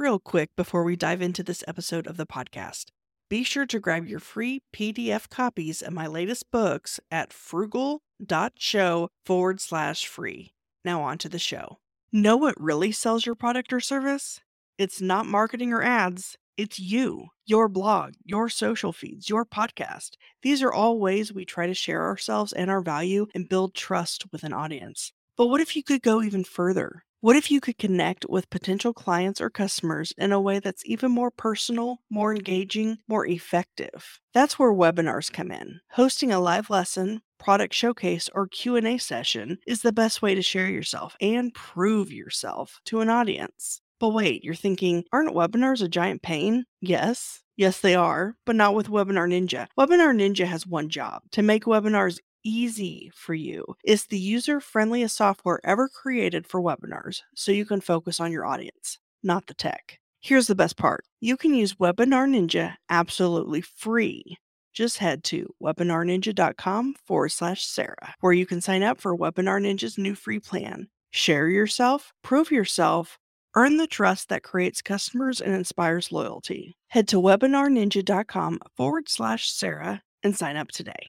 real 0.00 0.18
quick 0.18 0.48
before 0.56 0.82
we 0.82 0.96
dive 0.96 1.20
into 1.20 1.42
this 1.42 1.62
episode 1.68 2.06
of 2.06 2.16
the 2.16 2.26
podcast. 2.26 2.86
Be 3.28 3.44
sure 3.44 3.66
to 3.66 3.78
grab 3.78 4.08
your 4.08 4.18
free 4.18 4.62
PDF 4.72 5.28
copies 5.28 5.82
of 5.82 5.92
my 5.92 6.06
latest 6.06 6.50
books 6.50 6.98
at 7.10 7.34
frugal.show 7.34 9.08
forward 9.26 9.60
slash 9.60 10.06
free. 10.06 10.54
Now, 10.86 11.02
on 11.02 11.18
to 11.18 11.28
the 11.28 11.38
show. 11.38 11.80
Know 12.10 12.38
what 12.38 12.58
really 12.58 12.92
sells 12.92 13.26
your 13.26 13.34
product 13.34 13.74
or 13.74 13.80
service? 13.80 14.40
It's 14.78 15.02
not 15.02 15.26
marketing 15.26 15.70
or 15.70 15.82
ads, 15.82 16.38
it's 16.56 16.78
you, 16.78 17.26
your 17.44 17.68
blog, 17.68 18.14
your 18.24 18.48
social 18.48 18.94
feeds, 18.94 19.28
your 19.28 19.44
podcast. 19.44 20.12
These 20.42 20.62
are 20.62 20.72
all 20.72 20.98
ways 20.98 21.30
we 21.32 21.44
try 21.44 21.66
to 21.66 21.74
share 21.74 22.06
ourselves 22.06 22.54
and 22.54 22.70
our 22.70 22.80
value 22.80 23.26
and 23.34 23.50
build 23.50 23.74
trust 23.74 24.24
with 24.32 24.44
an 24.44 24.54
audience. 24.54 25.12
But 25.36 25.48
what 25.48 25.60
if 25.60 25.76
you 25.76 25.82
could 25.82 26.00
go 26.00 26.22
even 26.22 26.42
further? 26.42 27.04
What 27.22 27.36
if 27.36 27.50
you 27.50 27.60
could 27.60 27.76
connect 27.76 28.24
with 28.30 28.48
potential 28.48 28.94
clients 28.94 29.42
or 29.42 29.50
customers 29.50 30.14
in 30.16 30.32
a 30.32 30.40
way 30.40 30.58
that's 30.58 30.86
even 30.86 31.10
more 31.10 31.30
personal, 31.30 31.98
more 32.08 32.34
engaging, 32.34 32.96
more 33.08 33.26
effective? 33.26 34.20
That's 34.32 34.58
where 34.58 34.72
webinars 34.72 35.30
come 35.30 35.50
in. 35.50 35.80
Hosting 35.90 36.32
a 36.32 36.40
live 36.40 36.70
lesson, 36.70 37.20
product 37.38 37.74
showcase, 37.74 38.30
or 38.34 38.46
Q&A 38.46 38.96
session 38.96 39.58
is 39.66 39.82
the 39.82 39.92
best 39.92 40.22
way 40.22 40.34
to 40.34 40.40
share 40.40 40.70
yourself 40.70 41.14
and 41.20 41.52
prove 41.52 42.10
yourself 42.10 42.80
to 42.86 43.00
an 43.00 43.10
audience. 43.10 43.82
But 43.98 44.14
wait, 44.14 44.42
you're 44.42 44.54
thinking, 44.54 45.04
aren't 45.12 45.34
webinars 45.34 45.82
a 45.82 45.88
giant 45.88 46.22
pain? 46.22 46.64
Yes. 46.80 47.42
Yes, 47.54 47.80
they 47.80 47.94
are, 47.94 48.36
but 48.46 48.56
not 48.56 48.74
with 48.74 48.88
Webinar 48.88 49.28
Ninja. 49.28 49.66
Webinar 49.78 50.16
Ninja 50.16 50.46
has 50.46 50.66
one 50.66 50.88
job 50.88 51.20
to 51.32 51.42
make 51.42 51.64
webinars 51.64 52.18
easy 52.44 53.10
for 53.14 53.34
you. 53.34 53.64
It's 53.84 54.06
the 54.06 54.18
user 54.18 54.60
friendliest 54.60 55.16
software 55.16 55.60
ever 55.64 55.88
created 55.88 56.46
for 56.46 56.60
webinars, 56.60 57.22
so 57.34 57.52
you 57.52 57.64
can 57.64 57.80
focus 57.80 58.20
on 58.20 58.32
your 58.32 58.46
audience, 58.46 58.98
not 59.22 59.46
the 59.46 59.54
tech. 59.54 59.98
Here's 60.20 60.46
the 60.46 60.54
best 60.54 60.76
part 60.76 61.04
you 61.20 61.36
can 61.36 61.54
use 61.54 61.74
Webinar 61.74 62.28
Ninja 62.28 62.74
absolutely 62.88 63.60
free. 63.62 64.36
Just 64.72 64.98
head 64.98 65.24
to 65.24 65.52
webinarninja.com 65.62 66.94
forward 67.06 67.30
slash 67.30 67.64
Sarah, 67.64 68.14
where 68.20 68.32
you 68.32 68.46
can 68.46 68.60
sign 68.60 68.82
up 68.82 69.00
for 69.00 69.16
Webinar 69.16 69.60
Ninja's 69.60 69.98
new 69.98 70.14
free 70.14 70.38
plan. 70.38 70.88
Share 71.10 71.48
yourself, 71.48 72.12
prove 72.22 72.50
yourself, 72.50 73.18
earn 73.56 73.78
the 73.78 73.86
trust 73.86 74.28
that 74.28 74.44
creates 74.44 74.80
customers 74.80 75.40
and 75.40 75.54
inspires 75.54 76.12
loyalty. 76.12 76.76
Head 76.88 77.08
to 77.08 77.16
webinarninja.com 77.16 78.60
forward 78.76 79.08
slash 79.08 79.50
Sarah 79.50 80.02
and 80.22 80.36
sign 80.36 80.56
up 80.56 80.68
today. 80.68 81.08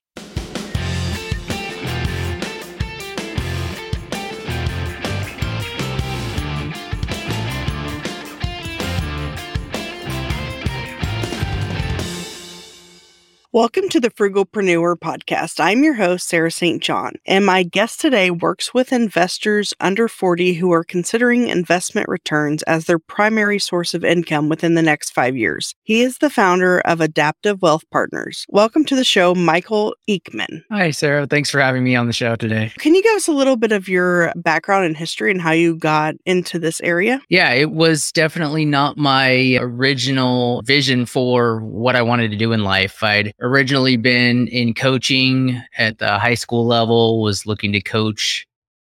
Welcome 13.54 13.90
to 13.90 14.00
the 14.00 14.08
Frugalpreneur 14.08 14.96
podcast. 14.96 15.60
I'm 15.60 15.84
your 15.84 15.92
host, 15.92 16.26
Sarah 16.26 16.50
St. 16.50 16.82
John, 16.82 17.16
and 17.26 17.44
my 17.44 17.64
guest 17.64 18.00
today 18.00 18.30
works 18.30 18.72
with 18.72 18.94
investors 18.94 19.74
under 19.78 20.08
40 20.08 20.54
who 20.54 20.72
are 20.72 20.82
considering 20.82 21.50
investment 21.50 22.08
returns 22.08 22.62
as 22.62 22.86
their 22.86 22.98
primary 22.98 23.58
source 23.58 23.92
of 23.92 24.06
income 24.06 24.48
within 24.48 24.72
the 24.72 24.80
next 24.80 25.10
five 25.10 25.36
years. 25.36 25.74
He 25.82 26.00
is 26.00 26.16
the 26.16 26.30
founder 26.30 26.80
of 26.86 27.02
Adaptive 27.02 27.60
Wealth 27.60 27.84
Partners. 27.90 28.46
Welcome 28.48 28.86
to 28.86 28.96
the 28.96 29.04
show, 29.04 29.34
Michael 29.34 29.94
Eekman. 30.08 30.62
Hi, 30.70 30.90
Sarah. 30.90 31.26
Thanks 31.26 31.50
for 31.50 31.60
having 31.60 31.84
me 31.84 31.94
on 31.94 32.06
the 32.06 32.14
show 32.14 32.36
today. 32.36 32.72
Can 32.78 32.94
you 32.94 33.02
give 33.02 33.16
us 33.16 33.28
a 33.28 33.32
little 33.32 33.56
bit 33.56 33.72
of 33.72 33.86
your 33.86 34.32
background 34.34 34.86
and 34.86 34.96
history 34.96 35.30
and 35.30 35.42
how 35.42 35.52
you 35.52 35.76
got 35.76 36.14
into 36.24 36.58
this 36.58 36.80
area? 36.80 37.20
Yeah, 37.28 37.50
it 37.50 37.72
was 37.72 38.12
definitely 38.12 38.64
not 38.64 38.96
my 38.96 39.58
original 39.60 40.62
vision 40.62 41.04
for 41.04 41.60
what 41.60 41.96
I 41.96 42.00
wanted 42.00 42.30
to 42.30 42.38
do 42.38 42.52
in 42.52 42.64
life. 42.64 43.02
I'd 43.02 43.34
originally 43.42 43.96
been 43.96 44.48
in 44.48 44.72
coaching 44.72 45.60
at 45.76 45.98
the 45.98 46.18
high 46.18 46.34
school 46.34 46.66
level, 46.66 47.20
was 47.20 47.44
looking 47.44 47.72
to 47.72 47.80
coach 47.82 48.46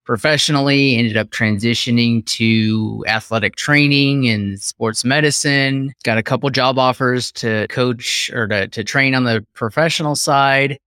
professionally, 0.05 0.97
ended 0.97 1.19
up 1.19 1.29
transitioning 1.29 2.25
to 2.25 3.05
athletic 3.07 3.57
training 3.57 4.27
and 4.27 4.59
sports 4.59 5.05
medicine. 5.05 5.93
Got 6.03 6.17
a 6.17 6.23
couple 6.23 6.49
job 6.49 6.79
offers 6.79 7.31
to 7.33 7.69
coach 7.69 8.31
or 8.33 8.49
to, 8.49 8.67
to 8.69 8.83
train 8.83 9.15
on 9.15 9.25
the 9.25 9.47
professional 9.53 10.17
side 10.17 10.79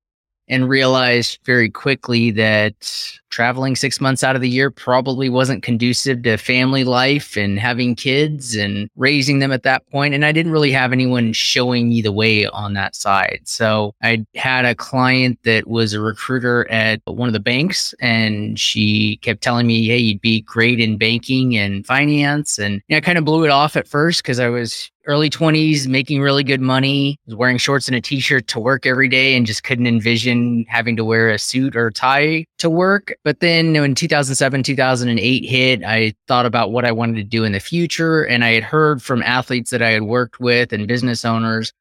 and 0.51 0.67
realized 0.67 1.39
very 1.45 1.69
quickly 1.69 2.29
that 2.29 3.19
traveling 3.29 3.73
six 3.77 4.01
months 4.01 4.21
out 4.21 4.35
of 4.35 4.41
the 4.41 4.49
year 4.49 4.69
probably 4.69 5.29
wasn't 5.29 5.63
conducive 5.63 6.21
to 6.23 6.35
family 6.37 6.83
life 6.83 7.37
and 7.37 7.57
having 7.57 7.95
kids 7.95 8.53
and 8.55 8.89
raising 8.97 9.39
them 9.39 9.53
at 9.53 9.63
that 9.63 9.89
point. 9.89 10.13
And 10.13 10.25
I 10.25 10.33
didn't 10.33 10.51
really 10.51 10.73
have 10.73 10.91
anyone 10.91 11.31
showing 11.31 11.87
me 11.87 12.01
the 12.01 12.11
way 12.11 12.45
on 12.47 12.73
that 12.73 12.97
side. 12.97 13.39
So 13.45 13.95
I 14.03 14.25
had 14.35 14.65
a 14.65 14.75
client 14.75 15.39
that 15.43 15.67
was 15.67 15.93
a 15.93 16.01
recruiter 16.01 16.69
at 16.69 17.01
one 17.05 17.29
of 17.29 17.33
the 17.33 17.39
banks 17.39 17.95
and 18.01 18.59
she 18.59 19.17
kept 19.21 19.41
telling 19.41 19.65
me, 19.65 19.87
Hey, 19.87 19.99
you'd 19.99 20.19
be 20.19 20.41
great 20.41 20.81
in 20.81 20.97
banking 20.97 21.57
and 21.57 21.85
finance. 21.85 22.59
And 22.59 22.81
you 22.89 22.95
know, 22.95 22.97
I 22.97 23.01
kind 23.01 23.17
of 23.17 23.23
blew 23.23 23.45
it 23.45 23.51
off 23.51 23.77
at 23.77 23.87
first 23.87 24.21
because 24.21 24.41
I 24.41 24.49
was 24.49 24.91
early 25.05 25.29
20s, 25.29 25.87
making 25.87 26.21
really 26.21 26.43
good 26.43 26.61
money, 26.61 27.17
was 27.25 27.35
wearing 27.35 27.57
shorts 27.57 27.87
and 27.87 27.95
a 27.95 28.01
t-shirt 28.01 28.47
to 28.47 28.59
work 28.59 28.85
every 28.85 29.07
day 29.07 29.35
and 29.35 29.45
just 29.45 29.63
couldn't 29.63 29.87
envision 29.87 30.65
having 30.67 30.95
to 30.95 31.05
wear 31.05 31.29
a 31.29 31.39
suit 31.39 31.75
or 31.75 31.91
tie 31.91 32.45
to 32.59 32.69
work. 32.69 33.13
But 33.23 33.39
then 33.39 33.73
when 33.73 33.95
2007, 33.95 34.63
2008 34.63 35.45
hit, 35.45 35.83
I 35.83 36.13
thought 36.27 36.45
about 36.45 36.71
what 36.71 36.85
I 36.85 36.91
wanted 36.91 37.15
to 37.15 37.23
do 37.23 37.43
in 37.43 37.51
the 37.51 37.59
future. 37.59 38.23
And 38.23 38.43
I 38.43 38.51
had 38.51 38.63
heard 38.63 39.01
from 39.01 39.23
athletes 39.23 39.71
that 39.71 39.81
I 39.81 39.89
had 39.89 40.03
worked 40.03 40.39
with 40.39 40.73
and 40.73 40.87
business 40.87 41.25
owners 41.25 41.73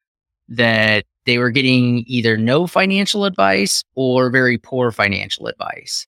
that 0.49 1.05
they 1.25 1.37
were 1.37 1.51
getting 1.51 2.03
either 2.07 2.37
no 2.37 2.67
financial 2.67 3.25
advice 3.25 3.83
or 3.95 4.29
very 4.29 4.57
poor 4.57 4.91
financial 4.91 5.47
advice. 5.47 6.07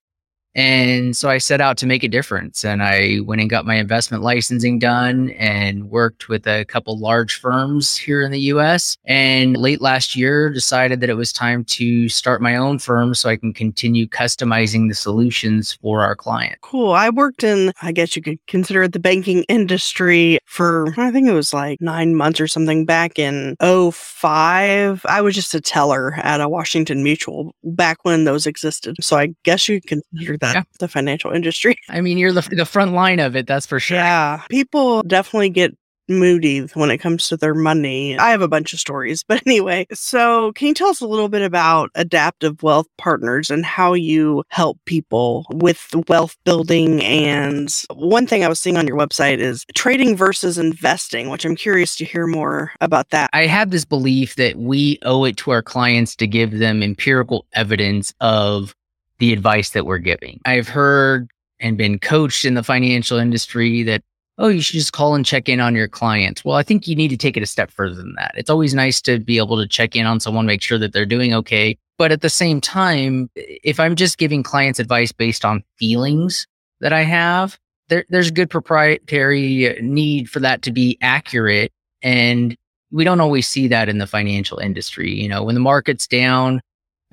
And 0.55 1.15
so 1.15 1.29
I 1.29 1.37
set 1.37 1.61
out 1.61 1.77
to 1.77 1.85
make 1.85 2.03
a 2.03 2.07
difference. 2.07 2.63
And 2.63 2.83
I 2.83 3.19
went 3.25 3.41
and 3.41 3.49
got 3.49 3.65
my 3.65 3.75
investment 3.75 4.23
licensing 4.23 4.79
done 4.79 5.31
and 5.31 5.89
worked 5.89 6.29
with 6.29 6.47
a 6.47 6.65
couple 6.65 6.97
large 6.99 7.39
firms 7.39 7.95
here 7.95 8.21
in 8.21 8.31
the 8.31 8.39
US. 8.41 8.97
And 9.05 9.57
late 9.57 9.81
last 9.81 10.15
year, 10.15 10.49
decided 10.49 11.01
that 11.01 11.09
it 11.09 11.15
was 11.15 11.33
time 11.33 11.63
to 11.65 12.07
start 12.09 12.41
my 12.41 12.55
own 12.55 12.79
firm 12.79 13.15
so 13.15 13.29
I 13.29 13.37
can 13.37 13.53
continue 13.53 14.07
customizing 14.07 14.89
the 14.89 14.95
solutions 14.95 15.73
for 15.73 16.01
our 16.01 16.15
client. 16.15 16.59
Cool. 16.61 16.91
I 16.91 17.09
worked 17.09 17.43
in, 17.43 17.71
I 17.81 17.91
guess 17.91 18.15
you 18.15 18.21
could 18.21 18.39
consider 18.47 18.83
it 18.83 18.93
the 18.93 18.99
banking 18.99 19.43
industry 19.43 20.39
for, 20.45 20.93
I 20.97 21.11
think 21.11 21.27
it 21.27 21.33
was 21.33 21.53
like 21.53 21.81
nine 21.81 22.15
months 22.15 22.39
or 22.39 22.47
something 22.47 22.85
back 22.85 23.17
in 23.17 23.55
05. 23.59 25.05
I 25.05 25.21
was 25.21 25.35
just 25.35 25.55
a 25.55 25.61
teller 25.61 26.13
at 26.17 26.41
a 26.41 26.49
Washington 26.49 27.03
Mutual 27.03 27.53
back 27.63 27.97
when 28.03 28.23
those 28.23 28.45
existed. 28.45 28.97
So 29.01 29.17
I 29.17 29.33
guess 29.43 29.67
you 29.67 29.81
could 29.81 30.01
consider 30.11 30.37
that 30.43 30.55
yeah. 30.55 30.63
the 30.79 30.87
financial 30.87 31.31
industry. 31.31 31.77
I 31.89 32.01
mean, 32.01 32.17
you're 32.17 32.33
the, 32.33 32.41
the 32.41 32.65
front 32.65 32.93
line 32.93 33.19
of 33.19 33.35
it, 33.35 33.47
that's 33.47 33.65
for 33.65 33.79
sure. 33.79 33.97
Yeah. 33.97 34.43
People 34.49 35.03
definitely 35.03 35.49
get 35.49 35.75
moody 36.09 36.59
when 36.73 36.91
it 36.91 36.97
comes 36.97 37.27
to 37.29 37.37
their 37.37 37.53
money. 37.53 38.17
I 38.17 38.31
have 38.31 38.41
a 38.41 38.47
bunch 38.47 38.73
of 38.73 38.79
stories, 38.79 39.23
but 39.27 39.41
anyway. 39.45 39.87
So, 39.93 40.51
can 40.53 40.69
you 40.69 40.73
tell 40.73 40.89
us 40.89 41.01
a 41.01 41.07
little 41.07 41.29
bit 41.29 41.41
about 41.41 41.91
Adaptive 41.95 42.61
Wealth 42.63 42.87
Partners 42.97 43.49
and 43.49 43.65
how 43.65 43.93
you 43.93 44.43
help 44.49 44.79
people 44.85 45.45
with 45.49 45.93
wealth 46.07 46.37
building? 46.43 47.01
And 47.03 47.73
one 47.93 48.27
thing 48.27 48.43
I 48.43 48.47
was 48.47 48.59
seeing 48.59 48.77
on 48.77 48.87
your 48.87 48.97
website 48.97 49.37
is 49.37 49.65
trading 49.75 50.15
versus 50.15 50.57
investing, 50.57 51.29
which 51.29 51.45
I'm 51.45 51.55
curious 51.55 51.95
to 51.97 52.05
hear 52.05 52.27
more 52.27 52.71
about 52.81 53.09
that. 53.11 53.29
I 53.33 53.45
have 53.47 53.71
this 53.71 53.85
belief 53.85 54.35
that 54.35 54.57
we 54.57 54.99
owe 55.03 55.23
it 55.25 55.37
to 55.37 55.51
our 55.51 55.61
clients 55.61 56.15
to 56.17 56.27
give 56.27 56.59
them 56.59 56.83
empirical 56.83 57.45
evidence 57.53 58.13
of 58.19 58.75
the 59.23 59.31
advice 59.31 59.69
that 59.69 59.85
we're 59.85 59.99
giving. 59.99 60.41
I've 60.43 60.67
heard 60.67 61.29
and 61.61 61.77
been 61.77 61.97
coached 61.97 62.43
in 62.43 62.55
the 62.55 62.61
financial 62.61 63.17
industry 63.17 63.81
that, 63.83 64.03
oh, 64.37 64.49
you 64.49 64.59
should 64.59 64.73
just 64.73 64.91
call 64.91 65.15
and 65.15 65.25
check 65.25 65.47
in 65.47 65.61
on 65.61 65.75
your 65.75 65.87
clients. 65.87 66.43
Well, 66.43 66.57
I 66.57 66.63
think 66.63 66.89
you 66.89 66.95
need 66.97 67.07
to 67.07 67.15
take 67.15 67.37
it 67.37 67.43
a 67.43 67.45
step 67.45 67.71
further 67.71 67.95
than 67.95 68.15
that. 68.15 68.33
It's 68.35 68.49
always 68.49 68.73
nice 68.73 69.01
to 69.03 69.19
be 69.19 69.37
able 69.37 69.55
to 69.61 69.65
check 69.65 69.95
in 69.95 70.05
on 70.05 70.19
someone, 70.19 70.45
make 70.45 70.61
sure 70.61 70.77
that 70.77 70.91
they're 70.91 71.05
doing 71.05 71.33
okay. 71.35 71.77
But 71.97 72.11
at 72.11 72.19
the 72.19 72.29
same 72.29 72.59
time, 72.59 73.29
if 73.37 73.79
I'm 73.79 73.95
just 73.95 74.17
giving 74.17 74.43
clients 74.43 74.77
advice 74.77 75.13
based 75.13 75.45
on 75.45 75.63
feelings 75.79 76.45
that 76.81 76.91
I 76.91 77.03
have, 77.03 77.57
there, 77.87 78.03
there's 78.09 78.27
a 78.27 78.33
good 78.33 78.49
proprietary 78.49 79.77
need 79.81 80.29
for 80.29 80.41
that 80.41 80.63
to 80.63 80.71
be 80.73 80.97
accurate. 80.99 81.71
And 82.01 82.57
we 82.91 83.05
don't 83.05 83.21
always 83.21 83.47
see 83.47 83.69
that 83.69 83.87
in 83.87 83.99
the 83.99 84.07
financial 84.07 84.57
industry. 84.57 85.13
You 85.13 85.29
know, 85.29 85.43
when 85.43 85.55
the 85.55 85.61
market's 85.61 86.07
down, 86.07 86.59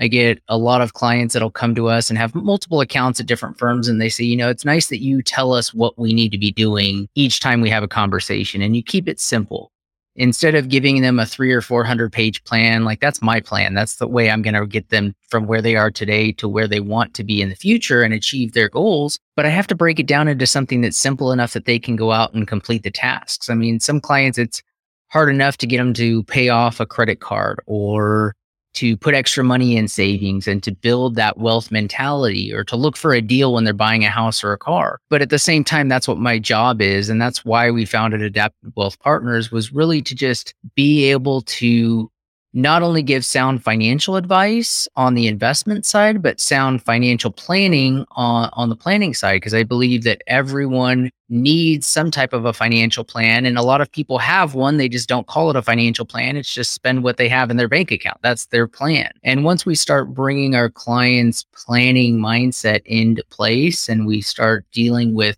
I 0.00 0.08
get 0.08 0.42
a 0.48 0.56
lot 0.56 0.80
of 0.80 0.94
clients 0.94 1.34
that'll 1.34 1.50
come 1.50 1.74
to 1.74 1.88
us 1.88 2.08
and 2.08 2.18
have 2.18 2.34
multiple 2.34 2.80
accounts 2.80 3.20
at 3.20 3.26
different 3.26 3.58
firms. 3.58 3.86
And 3.86 4.00
they 4.00 4.08
say, 4.08 4.24
you 4.24 4.36
know, 4.36 4.48
it's 4.48 4.64
nice 4.64 4.88
that 4.88 5.02
you 5.02 5.22
tell 5.22 5.52
us 5.52 5.74
what 5.74 5.98
we 5.98 6.14
need 6.14 6.32
to 6.32 6.38
be 6.38 6.52
doing 6.52 7.06
each 7.14 7.38
time 7.38 7.60
we 7.60 7.68
have 7.68 7.82
a 7.82 7.88
conversation 7.88 8.62
and 8.62 8.74
you 8.74 8.82
keep 8.82 9.06
it 9.08 9.20
simple. 9.20 9.70
instead 10.16 10.54
of 10.54 10.68
giving 10.68 11.00
them 11.00 11.18
a 11.18 11.26
three 11.26 11.52
or 11.52 11.62
400 11.62 12.12
page 12.12 12.42
plan, 12.44 12.84
like 12.84 13.00
that's 13.00 13.22
my 13.22 13.40
plan. 13.40 13.74
That's 13.74 13.96
the 13.96 14.08
way 14.08 14.30
I'm 14.30 14.42
going 14.42 14.54
to 14.54 14.66
get 14.66 14.90
them 14.90 15.14
from 15.28 15.46
where 15.46 15.62
they 15.62 15.76
are 15.76 15.90
today 15.90 16.32
to 16.32 16.48
where 16.48 16.68
they 16.68 16.80
want 16.80 17.14
to 17.14 17.24
be 17.24 17.40
in 17.40 17.48
the 17.48 17.54
future 17.54 18.02
and 18.02 18.12
achieve 18.12 18.52
their 18.52 18.68
goals. 18.68 19.18
But 19.36 19.46
I 19.46 19.50
have 19.50 19.66
to 19.68 19.74
break 19.74 19.98
it 19.98 20.06
down 20.06 20.28
into 20.28 20.46
something 20.46 20.80
that's 20.80 20.98
simple 20.98 21.32
enough 21.32 21.52
that 21.52 21.64
they 21.64 21.78
can 21.78 21.96
go 21.96 22.12
out 22.12 22.34
and 22.34 22.46
complete 22.46 22.82
the 22.82 22.90
tasks. 22.90 23.48
I 23.48 23.54
mean, 23.54 23.80
some 23.80 24.00
clients, 24.00 24.36
it's 24.36 24.62
hard 25.08 25.30
enough 25.32 25.56
to 25.58 25.66
get 25.66 25.78
them 25.78 25.94
to 25.94 26.22
pay 26.24 26.48
off 26.48 26.80
a 26.80 26.86
credit 26.86 27.20
card 27.20 27.60
or 27.66 28.34
to 28.74 28.96
put 28.96 29.14
extra 29.14 29.42
money 29.42 29.76
in 29.76 29.88
savings 29.88 30.46
and 30.46 30.62
to 30.62 30.72
build 30.72 31.14
that 31.16 31.38
wealth 31.38 31.70
mentality 31.70 32.52
or 32.52 32.64
to 32.64 32.76
look 32.76 32.96
for 32.96 33.12
a 33.12 33.20
deal 33.20 33.54
when 33.54 33.64
they're 33.64 33.74
buying 33.74 34.04
a 34.04 34.10
house 34.10 34.44
or 34.44 34.52
a 34.52 34.58
car. 34.58 35.00
But 35.08 35.22
at 35.22 35.30
the 35.30 35.38
same 35.38 35.64
time, 35.64 35.88
that's 35.88 36.08
what 36.08 36.18
my 36.18 36.38
job 36.38 36.80
is. 36.80 37.08
And 37.08 37.20
that's 37.20 37.44
why 37.44 37.70
we 37.70 37.84
founded 37.84 38.22
Adaptive 38.22 38.72
Wealth 38.76 38.98
Partners 39.00 39.50
was 39.50 39.72
really 39.72 40.02
to 40.02 40.14
just 40.14 40.54
be 40.74 41.04
able 41.10 41.42
to 41.42 42.10
not 42.52 42.82
only 42.82 43.02
give 43.02 43.24
sound 43.24 43.62
financial 43.62 44.16
advice 44.16 44.88
on 44.96 45.14
the 45.14 45.28
investment 45.28 45.86
side, 45.86 46.20
but 46.20 46.40
sound 46.40 46.82
financial 46.82 47.30
planning 47.30 48.04
on, 48.12 48.50
on 48.54 48.68
the 48.68 48.76
planning 48.76 49.14
side. 49.14 49.36
Because 49.36 49.54
I 49.54 49.62
believe 49.62 50.02
that 50.04 50.22
everyone 50.26 51.10
needs 51.30 51.86
some 51.86 52.10
type 52.10 52.32
of 52.32 52.44
a 52.44 52.52
financial 52.52 53.04
plan. 53.04 53.46
And 53.46 53.56
a 53.56 53.62
lot 53.62 53.80
of 53.80 53.90
people 53.90 54.18
have 54.18 54.54
one. 54.54 54.76
They 54.76 54.88
just 54.88 55.08
don't 55.08 55.26
call 55.26 55.50
it 55.50 55.56
a 55.56 55.62
financial 55.62 56.04
plan. 56.04 56.36
It's 56.36 56.52
just 56.52 56.72
spend 56.72 57.04
what 57.04 57.16
they 57.16 57.28
have 57.28 57.50
in 57.50 57.56
their 57.56 57.68
bank 57.68 57.90
account. 57.90 58.18
That's 58.22 58.46
their 58.46 58.66
plan. 58.66 59.10
And 59.22 59.44
once 59.44 59.64
we 59.64 59.74
start 59.74 60.12
bringing 60.12 60.54
our 60.54 60.68
clients' 60.68 61.46
planning 61.52 62.18
mindset 62.18 62.82
into 62.84 63.24
place 63.30 63.88
and 63.88 64.06
we 64.06 64.20
start 64.20 64.66
dealing 64.72 65.14
with 65.14 65.36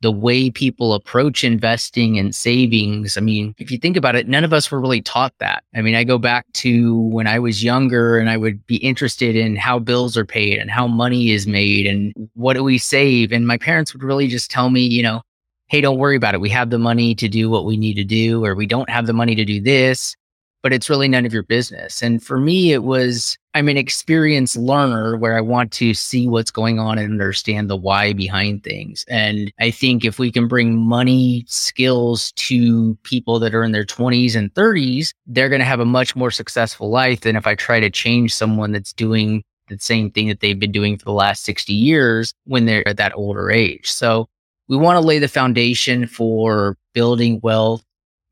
the 0.00 0.12
way 0.12 0.50
people 0.50 0.94
approach 0.94 1.42
investing 1.42 2.18
and 2.18 2.34
savings. 2.34 3.16
I 3.16 3.20
mean, 3.20 3.54
if 3.58 3.70
you 3.70 3.78
think 3.78 3.96
about 3.96 4.14
it, 4.14 4.28
none 4.28 4.44
of 4.44 4.52
us 4.52 4.70
were 4.70 4.80
really 4.80 5.02
taught 5.02 5.34
that. 5.38 5.64
I 5.74 5.82
mean, 5.82 5.96
I 5.96 6.04
go 6.04 6.18
back 6.18 6.46
to 6.54 6.94
when 6.94 7.26
I 7.26 7.38
was 7.38 7.64
younger 7.64 8.18
and 8.18 8.30
I 8.30 8.36
would 8.36 8.64
be 8.66 8.76
interested 8.76 9.34
in 9.34 9.56
how 9.56 9.80
bills 9.80 10.16
are 10.16 10.24
paid 10.24 10.58
and 10.58 10.70
how 10.70 10.86
money 10.86 11.32
is 11.32 11.46
made 11.48 11.86
and 11.86 12.12
what 12.34 12.54
do 12.54 12.62
we 12.62 12.78
save. 12.78 13.32
And 13.32 13.46
my 13.46 13.58
parents 13.58 13.92
would 13.92 14.04
really 14.04 14.28
just 14.28 14.50
tell 14.50 14.70
me, 14.70 14.82
you 14.82 15.02
know, 15.02 15.22
hey, 15.68 15.80
don't 15.80 15.98
worry 15.98 16.16
about 16.16 16.34
it. 16.34 16.40
We 16.40 16.50
have 16.50 16.70
the 16.70 16.78
money 16.78 17.14
to 17.16 17.28
do 17.28 17.50
what 17.50 17.64
we 17.64 17.76
need 17.76 17.94
to 17.94 18.04
do, 18.04 18.44
or 18.44 18.54
we 18.54 18.66
don't 18.66 18.90
have 18.90 19.06
the 19.06 19.12
money 19.12 19.34
to 19.34 19.44
do 19.44 19.60
this 19.60 20.16
but 20.62 20.72
it's 20.72 20.90
really 20.90 21.08
none 21.08 21.24
of 21.24 21.32
your 21.32 21.44
business. 21.44 22.02
And 22.02 22.22
for 22.22 22.38
me, 22.38 22.72
it 22.72 22.82
was 22.82 23.38
I'm 23.54 23.68
an 23.68 23.76
experienced 23.76 24.56
learner 24.56 25.16
where 25.16 25.36
I 25.36 25.40
want 25.40 25.72
to 25.72 25.94
see 25.94 26.28
what's 26.28 26.50
going 26.50 26.78
on 26.78 26.98
and 26.98 27.10
understand 27.10 27.68
the 27.70 27.76
why 27.76 28.12
behind 28.12 28.62
things. 28.62 29.04
And 29.08 29.52
I 29.58 29.70
think 29.70 30.04
if 30.04 30.18
we 30.18 30.30
can 30.30 30.46
bring 30.46 30.76
money 30.76 31.44
skills 31.48 32.32
to 32.32 32.96
people 33.02 33.38
that 33.40 33.54
are 33.54 33.64
in 33.64 33.72
their 33.72 33.84
20s 33.84 34.36
and 34.36 34.52
30s, 34.54 35.12
they're 35.26 35.48
going 35.48 35.60
to 35.60 35.64
have 35.64 35.80
a 35.80 35.84
much 35.84 36.14
more 36.14 36.30
successful 36.30 36.90
life 36.90 37.22
than 37.22 37.36
if 37.36 37.46
I 37.46 37.54
try 37.54 37.80
to 37.80 37.90
change 37.90 38.34
someone 38.34 38.72
that's 38.72 38.92
doing 38.92 39.42
the 39.68 39.78
same 39.78 40.10
thing 40.10 40.28
that 40.28 40.40
they've 40.40 40.58
been 40.58 40.72
doing 40.72 40.96
for 40.96 41.04
the 41.04 41.12
last 41.12 41.44
60 41.44 41.72
years 41.72 42.32
when 42.44 42.66
they're 42.66 42.86
at 42.86 42.96
that 42.96 43.14
older 43.14 43.50
age. 43.50 43.90
So 43.90 44.28
we 44.68 44.76
want 44.76 44.96
to 44.96 45.06
lay 45.06 45.18
the 45.18 45.28
foundation 45.28 46.06
for 46.06 46.76
building 46.94 47.40
wealth 47.42 47.84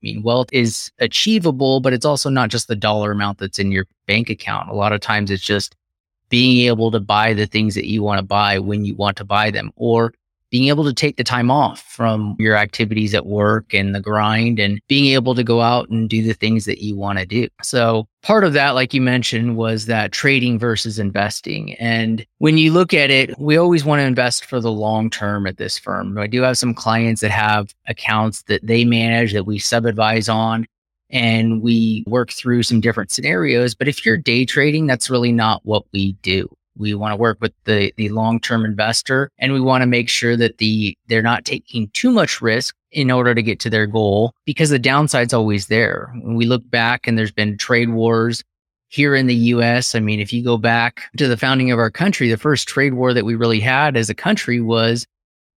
I 0.02 0.06
mean, 0.06 0.22
wealth 0.22 0.48
is 0.52 0.90
achievable, 0.98 1.80
but 1.80 1.94
it's 1.94 2.04
also 2.04 2.28
not 2.28 2.50
just 2.50 2.68
the 2.68 2.76
dollar 2.76 3.12
amount 3.12 3.38
that's 3.38 3.58
in 3.58 3.72
your 3.72 3.86
bank 4.06 4.28
account. 4.28 4.68
A 4.68 4.74
lot 4.74 4.92
of 4.92 5.00
times 5.00 5.30
it's 5.30 5.42
just 5.42 5.74
being 6.28 6.66
able 6.66 6.90
to 6.90 7.00
buy 7.00 7.32
the 7.32 7.46
things 7.46 7.74
that 7.74 7.86
you 7.86 8.02
want 8.02 8.18
to 8.18 8.24
buy 8.24 8.58
when 8.58 8.84
you 8.84 8.94
want 8.94 9.16
to 9.16 9.24
buy 9.24 9.50
them 9.50 9.72
or 9.76 10.12
being 10.50 10.68
able 10.68 10.84
to 10.84 10.92
take 10.92 11.16
the 11.16 11.24
time 11.24 11.50
off 11.50 11.80
from 11.82 12.36
your 12.38 12.56
activities 12.56 13.14
at 13.14 13.26
work 13.26 13.74
and 13.74 13.94
the 13.94 14.00
grind 14.00 14.58
and 14.58 14.80
being 14.88 15.12
able 15.12 15.34
to 15.34 15.42
go 15.42 15.60
out 15.60 15.88
and 15.88 16.08
do 16.08 16.22
the 16.22 16.32
things 16.32 16.64
that 16.64 16.82
you 16.82 16.96
want 16.96 17.18
to 17.18 17.26
do. 17.26 17.48
So, 17.62 18.06
part 18.22 18.44
of 18.44 18.52
that, 18.52 18.70
like 18.70 18.94
you 18.94 19.00
mentioned, 19.00 19.56
was 19.56 19.86
that 19.86 20.12
trading 20.12 20.58
versus 20.58 20.98
investing. 20.98 21.74
And 21.74 22.24
when 22.38 22.58
you 22.58 22.72
look 22.72 22.94
at 22.94 23.10
it, 23.10 23.38
we 23.38 23.56
always 23.56 23.84
want 23.84 24.00
to 24.00 24.06
invest 24.06 24.44
for 24.44 24.60
the 24.60 24.72
long 24.72 25.10
term 25.10 25.46
at 25.46 25.58
this 25.58 25.78
firm. 25.78 26.16
I 26.18 26.26
do 26.26 26.42
have 26.42 26.58
some 26.58 26.74
clients 26.74 27.20
that 27.20 27.30
have 27.30 27.74
accounts 27.88 28.42
that 28.44 28.66
they 28.66 28.84
manage 28.84 29.32
that 29.32 29.46
we 29.46 29.58
sub 29.58 29.86
advise 29.86 30.28
on. 30.28 30.66
And 31.08 31.62
we 31.62 32.02
work 32.08 32.32
through 32.32 32.64
some 32.64 32.80
different 32.80 33.12
scenarios. 33.12 33.76
But 33.76 33.86
if 33.86 34.04
you're 34.04 34.16
day 34.16 34.44
trading, 34.44 34.88
that's 34.88 35.08
really 35.08 35.30
not 35.30 35.60
what 35.64 35.84
we 35.92 36.14
do. 36.14 36.48
We 36.76 36.94
want 36.94 37.12
to 37.12 37.16
work 37.16 37.38
with 37.40 37.52
the, 37.64 37.92
the 37.96 38.08
long-term 38.10 38.64
investor 38.64 39.30
and 39.38 39.52
we 39.52 39.60
want 39.60 39.82
to 39.82 39.86
make 39.86 40.08
sure 40.08 40.36
that 40.36 40.58
the 40.58 40.96
they're 41.06 41.22
not 41.22 41.44
taking 41.44 41.88
too 41.88 42.10
much 42.10 42.40
risk 42.40 42.74
in 42.92 43.10
order 43.10 43.34
to 43.34 43.42
get 43.42 43.60
to 43.60 43.70
their 43.70 43.86
goal 43.86 44.32
because 44.44 44.70
the 44.70 44.78
downside's 44.78 45.34
always 45.34 45.66
there. 45.66 46.10
When 46.22 46.34
we 46.34 46.46
look 46.46 46.68
back 46.70 47.06
and 47.06 47.18
there's 47.18 47.32
been 47.32 47.58
trade 47.58 47.90
wars 47.90 48.42
here 48.88 49.14
in 49.14 49.26
the 49.26 49.34
US, 49.34 49.94
I 49.94 50.00
mean, 50.00 50.20
if 50.20 50.32
you 50.32 50.42
go 50.42 50.56
back 50.56 51.02
to 51.16 51.28
the 51.28 51.36
founding 51.36 51.70
of 51.70 51.78
our 51.78 51.90
country, 51.90 52.30
the 52.30 52.36
first 52.36 52.68
trade 52.68 52.94
war 52.94 53.12
that 53.12 53.24
we 53.24 53.34
really 53.34 53.60
had 53.60 53.96
as 53.96 54.08
a 54.08 54.14
country 54.14 54.60
was 54.60 55.06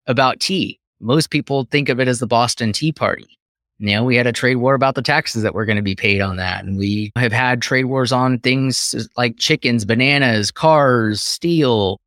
about 0.08 0.40
tea. 0.40 0.80
Most 1.00 1.30
people 1.30 1.66
think 1.66 1.88
of 1.90 2.00
it 2.00 2.08
as 2.08 2.20
the 2.20 2.28
Boston 2.28 2.74
Tea 2.74 2.92
Party 2.92 3.39
you 3.80 3.96
know, 3.96 4.04
we 4.04 4.18
had 4.18 4.28
a 4.28 4.34
trade 4.34 4.58
war 4.58 4.74
about 4.74 4.96
the 4.96 5.02
taxes 5.02 5.42
that 5.44 5.54
were 5.54 5.66
going 5.66 5.78
to 5.78 5.82
be 5.82 5.96
paid 5.96 6.20
on 6.20 6.36
that. 6.36 6.66
And 6.66 6.78
we 6.78 7.12
have 7.16 7.32
had 7.32 7.62
trade 7.62 7.86
wars 7.86 8.12
on 8.12 8.40
things 8.40 9.10
like 9.16 9.38
chickens, 9.38 9.86
bananas, 9.86 10.52
cars, 10.52 11.22
steel, 11.22 12.00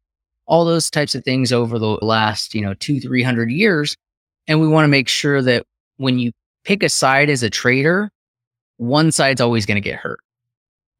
all 0.46 0.66
those 0.66 0.90
types 0.90 1.14
of 1.14 1.24
things 1.24 1.50
over 1.50 1.78
the 1.78 1.98
last, 2.02 2.54
you 2.54 2.60
know, 2.60 2.74
two, 2.74 3.00
300 3.00 3.50
years. 3.50 3.96
And 4.46 4.60
we 4.60 4.69
want 4.69 4.84
to 4.84 4.88
make 4.88 5.08
sure 5.08 5.40
that 5.40 5.64
when 5.96 6.19
you 6.19 6.32
pick 6.64 6.82
a 6.82 6.90
side 6.90 7.30
as 7.30 7.42
a 7.42 7.48
trader, 7.48 8.10
one 8.76 9.10
side's 9.10 9.40
always 9.40 9.64
going 9.64 9.76
to 9.76 9.88
get 9.88 9.98
hurt. 9.98 10.20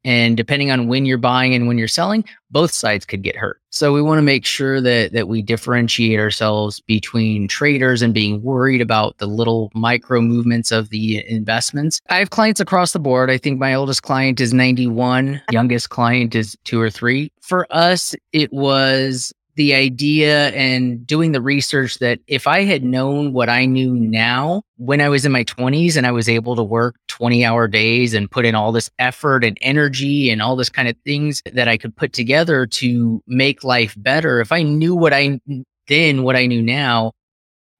And 0.05 0.35
depending 0.35 0.71
on 0.71 0.87
when 0.87 1.05
you're 1.05 1.17
buying 1.17 1.55
and 1.55 1.67
when 1.67 1.77
you're 1.77 1.87
selling, 1.87 2.25
both 2.51 2.71
sides 2.71 3.05
could 3.05 3.23
get 3.23 3.35
hurt. 3.35 3.61
So 3.69 3.93
we 3.93 4.01
want 4.01 4.19
to 4.19 4.23
make 4.23 4.45
sure 4.45 4.81
that 4.81 5.13
that 5.13 5.27
we 5.27 5.41
differentiate 5.41 6.19
ourselves 6.19 6.81
between 6.81 7.47
traders 7.47 8.01
and 8.01 8.13
being 8.13 8.41
worried 8.43 8.81
about 8.81 9.17
the 9.17 9.25
little 9.25 9.71
micro 9.73 10.21
movements 10.21 10.71
of 10.71 10.89
the 10.89 11.25
investments. 11.27 11.99
I 12.09 12.17
have 12.17 12.29
clients 12.29 12.59
across 12.59 12.91
the 12.91 12.99
board. 12.99 13.31
I 13.31 13.37
think 13.37 13.59
my 13.59 13.73
oldest 13.73 14.03
client 14.03 14.39
is 14.39 14.53
91, 14.53 15.41
youngest 15.51 15.89
client 15.89 16.35
is 16.35 16.57
2 16.65 16.79
or 16.79 16.89
3. 16.89 17.31
For 17.41 17.65
us, 17.71 18.15
it 18.31 18.51
was 18.53 19.33
the 19.55 19.73
idea 19.73 20.49
and 20.49 21.05
doing 21.05 21.31
the 21.31 21.41
research 21.41 21.99
that 21.99 22.19
if 22.27 22.47
I 22.47 22.63
had 22.63 22.83
known 22.83 23.33
what 23.33 23.49
I 23.49 23.65
knew 23.65 23.93
now 23.93 24.63
when 24.77 24.99
I 24.99 25.09
was 25.09 25.25
in 25.25 25.31
my 25.31 25.43
20s 25.43 25.95
and 25.95 26.07
I 26.07 26.11
was 26.11 26.27
able 26.27 26.55
to 26.55 26.63
work 26.63 26.95
20 27.07 27.45
hour 27.45 27.67
days 27.67 28.13
and 28.13 28.29
put 28.29 28.45
in 28.45 28.55
all 28.55 28.71
this 28.71 28.89
effort 28.99 29.43
and 29.43 29.57
energy 29.61 30.29
and 30.29 30.41
all 30.41 30.55
this 30.55 30.69
kind 30.69 30.87
of 30.87 30.95
things 31.05 31.41
that 31.53 31.67
I 31.67 31.77
could 31.77 31.95
put 31.95 32.13
together 32.13 32.65
to 32.65 33.21
make 33.27 33.63
life 33.63 33.93
better, 33.97 34.41
if 34.41 34.51
I 34.51 34.63
knew 34.63 34.95
what 34.95 35.13
I 35.13 35.39
then, 35.87 36.23
what 36.23 36.35
I 36.35 36.47
knew 36.47 36.61
now, 36.61 37.11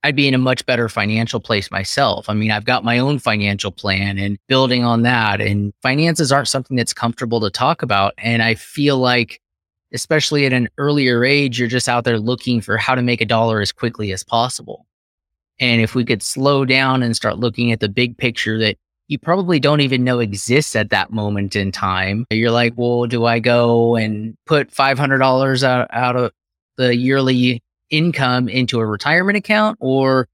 I'd 0.03 0.15
be 0.15 0.27
in 0.27 0.33
a 0.33 0.39
much 0.39 0.65
better 0.65 0.89
financial 0.89 1.39
place 1.39 1.71
myself. 1.71 2.29
I 2.29 2.33
mean, 2.33 2.51
I've 2.51 2.65
got 2.65 2.83
my 2.83 2.99
own 2.99 3.19
financial 3.19 3.71
plan 3.71 4.17
and 4.17 4.37
building 4.49 4.83
on 4.83 5.03
that. 5.03 5.39
And 5.39 5.73
finances 5.81 6.31
aren't 6.31 6.49
something 6.49 6.75
that's 6.75 6.93
comfortable 6.93 7.39
to 7.39 7.49
talk 7.49 7.81
about. 7.81 8.13
And 8.17 8.43
I 8.43 8.55
feel 8.55 8.97
like 8.97 9.39
especially 9.93 10.45
at 10.45 10.53
an 10.53 10.67
earlier 10.77 11.23
age, 11.23 11.59
you're 11.59 11.67
just 11.67 11.87
out 11.87 12.03
there 12.03 12.19
looking 12.19 12.61
for 12.61 12.77
how 12.77 12.95
to 12.95 13.01
make 13.01 13.21
a 13.21 13.25
dollar 13.25 13.61
as 13.61 13.71
quickly 13.71 14.11
as 14.11 14.23
possible. 14.23 14.85
And 15.59 15.81
if 15.81 15.95
we 15.95 16.03
could 16.03 16.23
slow 16.23 16.65
down 16.65 17.03
and 17.03 17.15
start 17.15 17.37
looking 17.37 17.71
at 17.71 17.79
the 17.79 17.89
big 17.89 18.17
picture 18.17 18.57
that 18.59 18.77
you 19.07 19.19
probably 19.19 19.59
don't 19.59 19.81
even 19.81 20.03
know 20.03 20.19
exists 20.19 20.75
at 20.75 20.89
that 20.89 21.11
moment 21.11 21.55
in 21.55 21.71
time, 21.71 22.25
you're 22.31 22.51
like, 22.51 22.73
well, 22.75 23.05
do 23.05 23.25
I 23.25 23.39
go 23.39 23.95
and 23.95 24.35
put 24.45 24.71
$500 24.71 25.63
out, 25.63 25.87
out 25.91 26.15
of 26.15 26.31
the 26.77 26.95
yearly 26.95 27.61
income 27.89 28.49
into 28.49 28.79
a 28.79 28.85
retirement 28.85 29.37
account 29.37 29.77
or 29.79 30.27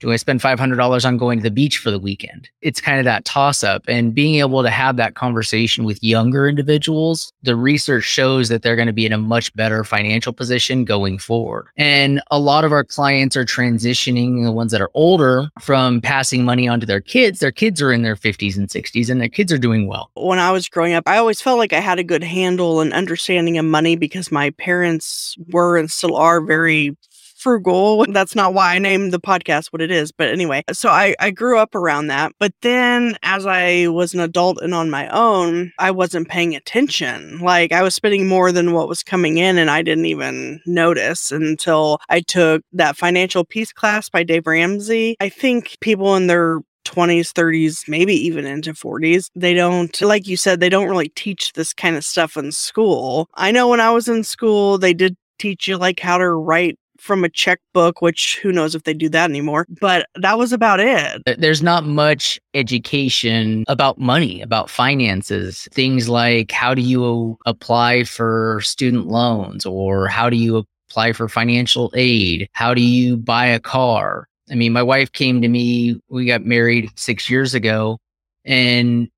do 0.00 0.10
I 0.10 0.16
spend 0.16 0.40
$500 0.40 1.04
on 1.04 1.16
going 1.18 1.38
to 1.38 1.42
the 1.42 1.50
beach 1.50 1.76
for 1.78 1.90
the 1.90 1.98
weekend? 1.98 2.48
It's 2.62 2.80
kind 2.80 2.98
of 2.98 3.04
that 3.04 3.26
toss 3.26 3.62
up 3.62 3.84
and 3.86 4.14
being 4.14 4.36
able 4.36 4.62
to 4.62 4.70
have 4.70 4.96
that 4.96 5.14
conversation 5.14 5.84
with 5.84 6.02
younger 6.02 6.48
individuals. 6.48 7.32
The 7.42 7.54
research 7.54 8.04
shows 8.04 8.48
that 8.48 8.62
they're 8.62 8.76
going 8.76 8.86
to 8.86 8.94
be 8.94 9.04
in 9.04 9.12
a 9.12 9.18
much 9.18 9.54
better 9.54 9.84
financial 9.84 10.32
position 10.32 10.86
going 10.86 11.18
forward. 11.18 11.68
And 11.76 12.22
a 12.30 12.38
lot 12.38 12.64
of 12.64 12.72
our 12.72 12.82
clients 12.82 13.36
are 13.36 13.44
transitioning, 13.44 14.42
the 14.42 14.52
ones 14.52 14.72
that 14.72 14.80
are 14.80 14.90
older, 14.94 15.50
from 15.60 16.00
passing 16.00 16.44
money 16.44 16.66
on 16.66 16.80
to 16.80 16.86
their 16.86 17.02
kids. 17.02 17.40
Their 17.40 17.52
kids 17.52 17.82
are 17.82 17.92
in 17.92 18.02
their 18.02 18.16
50s 18.16 18.56
and 18.56 18.68
60s 18.68 19.10
and 19.10 19.20
their 19.20 19.28
kids 19.28 19.52
are 19.52 19.58
doing 19.58 19.86
well. 19.86 20.10
When 20.14 20.38
I 20.38 20.50
was 20.50 20.66
growing 20.68 20.94
up, 20.94 21.04
I 21.06 21.18
always 21.18 21.42
felt 21.42 21.58
like 21.58 21.74
I 21.74 21.80
had 21.80 21.98
a 21.98 22.04
good 22.04 22.24
handle 22.24 22.80
and 22.80 22.94
understanding 22.94 23.58
of 23.58 23.66
money 23.66 23.96
because 23.96 24.32
my 24.32 24.50
parents 24.50 25.36
were 25.50 25.76
and 25.76 25.90
still 25.90 26.16
are 26.16 26.40
very 26.40 26.96
frugal. 27.40 28.04
That's 28.10 28.34
not 28.34 28.54
why 28.54 28.74
I 28.74 28.78
named 28.78 29.12
the 29.12 29.20
podcast 29.20 29.68
what 29.68 29.82
it 29.82 29.90
is. 29.90 30.12
But 30.12 30.28
anyway, 30.28 30.62
so 30.72 30.88
I, 30.90 31.14
I 31.18 31.30
grew 31.30 31.58
up 31.58 31.74
around 31.74 32.08
that. 32.08 32.32
But 32.38 32.52
then 32.62 33.16
as 33.22 33.46
I 33.46 33.88
was 33.88 34.14
an 34.14 34.20
adult 34.20 34.60
and 34.60 34.74
on 34.74 34.90
my 34.90 35.08
own, 35.08 35.72
I 35.78 35.90
wasn't 35.90 36.28
paying 36.28 36.54
attention. 36.54 37.38
Like 37.38 37.72
I 37.72 37.82
was 37.82 37.94
spending 37.94 38.28
more 38.28 38.52
than 38.52 38.72
what 38.72 38.88
was 38.88 39.02
coming 39.02 39.38
in 39.38 39.58
and 39.58 39.70
I 39.70 39.82
didn't 39.82 40.06
even 40.06 40.60
notice 40.66 41.32
until 41.32 41.98
I 42.08 42.20
took 42.20 42.62
that 42.72 42.96
financial 42.96 43.44
peace 43.44 43.72
class 43.72 44.08
by 44.08 44.22
Dave 44.22 44.46
Ramsey. 44.46 45.16
I 45.20 45.28
think 45.28 45.78
people 45.80 46.16
in 46.16 46.26
their 46.26 46.60
20s, 46.84 47.32
30s, 47.32 47.88
maybe 47.88 48.14
even 48.14 48.46
into 48.46 48.72
40s. 48.72 49.30
They 49.34 49.54
don't, 49.54 50.00
like 50.00 50.26
you 50.26 50.36
said, 50.36 50.60
they 50.60 50.68
don't 50.68 50.88
really 50.88 51.10
teach 51.10 51.52
this 51.52 51.72
kind 51.72 51.96
of 51.96 52.04
stuff 52.04 52.36
in 52.36 52.52
school. 52.52 53.28
I 53.34 53.52
know 53.52 53.68
when 53.68 53.80
I 53.80 53.90
was 53.90 54.08
in 54.08 54.24
school, 54.24 54.78
they 54.78 54.94
did 54.94 55.16
teach 55.38 55.68
you 55.68 55.76
like 55.76 56.00
how 56.00 56.18
to 56.18 56.28
write 56.30 56.78
from 57.00 57.24
a 57.24 57.28
checkbook, 57.28 58.02
which 58.02 58.38
who 58.42 58.52
knows 58.52 58.74
if 58.74 58.84
they 58.84 58.94
do 58.94 59.08
that 59.08 59.30
anymore. 59.30 59.66
But 59.80 60.06
that 60.16 60.38
was 60.38 60.52
about 60.52 60.80
it. 60.80 61.22
There's 61.38 61.62
not 61.62 61.84
much 61.84 62.40
education 62.54 63.64
about 63.68 63.98
money, 63.98 64.40
about 64.42 64.70
finances, 64.70 65.68
things 65.72 66.08
like 66.08 66.50
how 66.52 66.74
do 66.74 66.82
you 66.82 67.38
apply 67.46 68.04
for 68.04 68.60
student 68.62 69.06
loans 69.08 69.64
or 69.66 70.06
how 70.06 70.30
do 70.30 70.36
you 70.36 70.64
apply 70.88 71.12
for 71.12 71.28
financial 71.28 71.90
aid? 71.94 72.48
How 72.52 72.74
do 72.74 72.82
you 72.82 73.16
buy 73.16 73.46
a 73.46 73.60
car? 73.60 74.28
I 74.50 74.54
mean, 74.54 74.72
my 74.72 74.82
wife 74.82 75.12
came 75.12 75.40
to 75.42 75.48
me, 75.48 76.00
we 76.08 76.26
got 76.26 76.44
married 76.44 76.90
six 76.96 77.30
years 77.30 77.54
ago, 77.54 77.98
and 78.44 79.08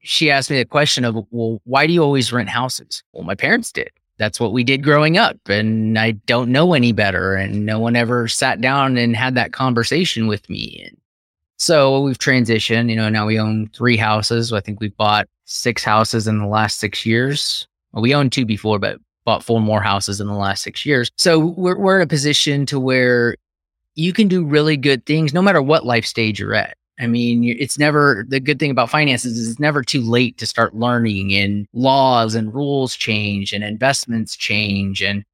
she 0.00 0.30
asked 0.30 0.50
me 0.50 0.58
the 0.58 0.66
question 0.66 1.04
of, 1.04 1.16
well, 1.30 1.60
why 1.64 1.86
do 1.86 1.92
you 1.92 2.02
always 2.02 2.32
rent 2.32 2.50
houses? 2.50 3.02
Well, 3.12 3.24
my 3.24 3.34
parents 3.34 3.72
did 3.72 3.90
that's 4.18 4.40
what 4.40 4.52
we 4.52 4.64
did 4.64 4.82
growing 4.82 5.18
up 5.18 5.36
and 5.48 5.98
i 5.98 6.10
don't 6.10 6.50
know 6.50 6.72
any 6.74 6.92
better 6.92 7.34
and 7.34 7.66
no 7.66 7.78
one 7.78 7.96
ever 7.96 8.28
sat 8.28 8.60
down 8.60 8.96
and 8.96 9.16
had 9.16 9.34
that 9.34 9.52
conversation 9.52 10.26
with 10.26 10.48
me 10.48 10.82
and 10.86 10.96
so 11.58 12.00
we've 12.00 12.18
transitioned 12.18 12.90
you 12.90 12.96
know 12.96 13.08
now 13.08 13.26
we 13.26 13.38
own 13.38 13.68
three 13.68 13.96
houses. 13.96 14.52
I 14.52 14.60
think 14.60 14.80
we've 14.80 14.96
bought 14.96 15.28
six 15.44 15.82
houses 15.82 16.26
in 16.26 16.38
the 16.38 16.46
last 16.46 16.78
six 16.78 17.06
years. 17.06 17.66
Well, 17.92 18.02
we 18.02 18.14
owned 18.14 18.32
two 18.32 18.44
before 18.44 18.78
but 18.78 18.98
bought 19.24 19.42
four 19.42 19.60
more 19.60 19.82
houses 19.82 20.20
in 20.20 20.26
the 20.26 20.34
last 20.34 20.62
six 20.62 20.86
years. 20.86 21.10
So 21.16 21.38
we're, 21.38 21.78
we're 21.78 21.96
in 21.96 22.02
a 22.02 22.06
position 22.06 22.66
to 22.66 22.78
where 22.78 23.36
you 23.94 24.12
can 24.12 24.28
do 24.28 24.44
really 24.44 24.76
good 24.76 25.04
things 25.06 25.32
no 25.32 25.42
matter 25.42 25.62
what 25.62 25.84
life 25.84 26.04
stage 26.04 26.38
you're 26.38 26.54
at 26.54 26.76
I 26.98 27.06
mean, 27.06 27.44
it's 27.44 27.78
never 27.78 28.24
the 28.28 28.40
good 28.40 28.58
thing 28.58 28.70
about 28.70 28.90
finances 28.90 29.36
is 29.36 29.50
it's 29.50 29.60
never 29.60 29.82
too 29.82 30.00
late 30.00 30.38
to 30.38 30.46
start 30.46 30.74
learning 30.74 31.34
and 31.34 31.66
laws 31.74 32.34
and 32.34 32.54
rules 32.54 32.96
change 32.96 33.52
and 33.52 33.62
investments 33.62 34.34
change 34.36 35.02
and 35.02 35.24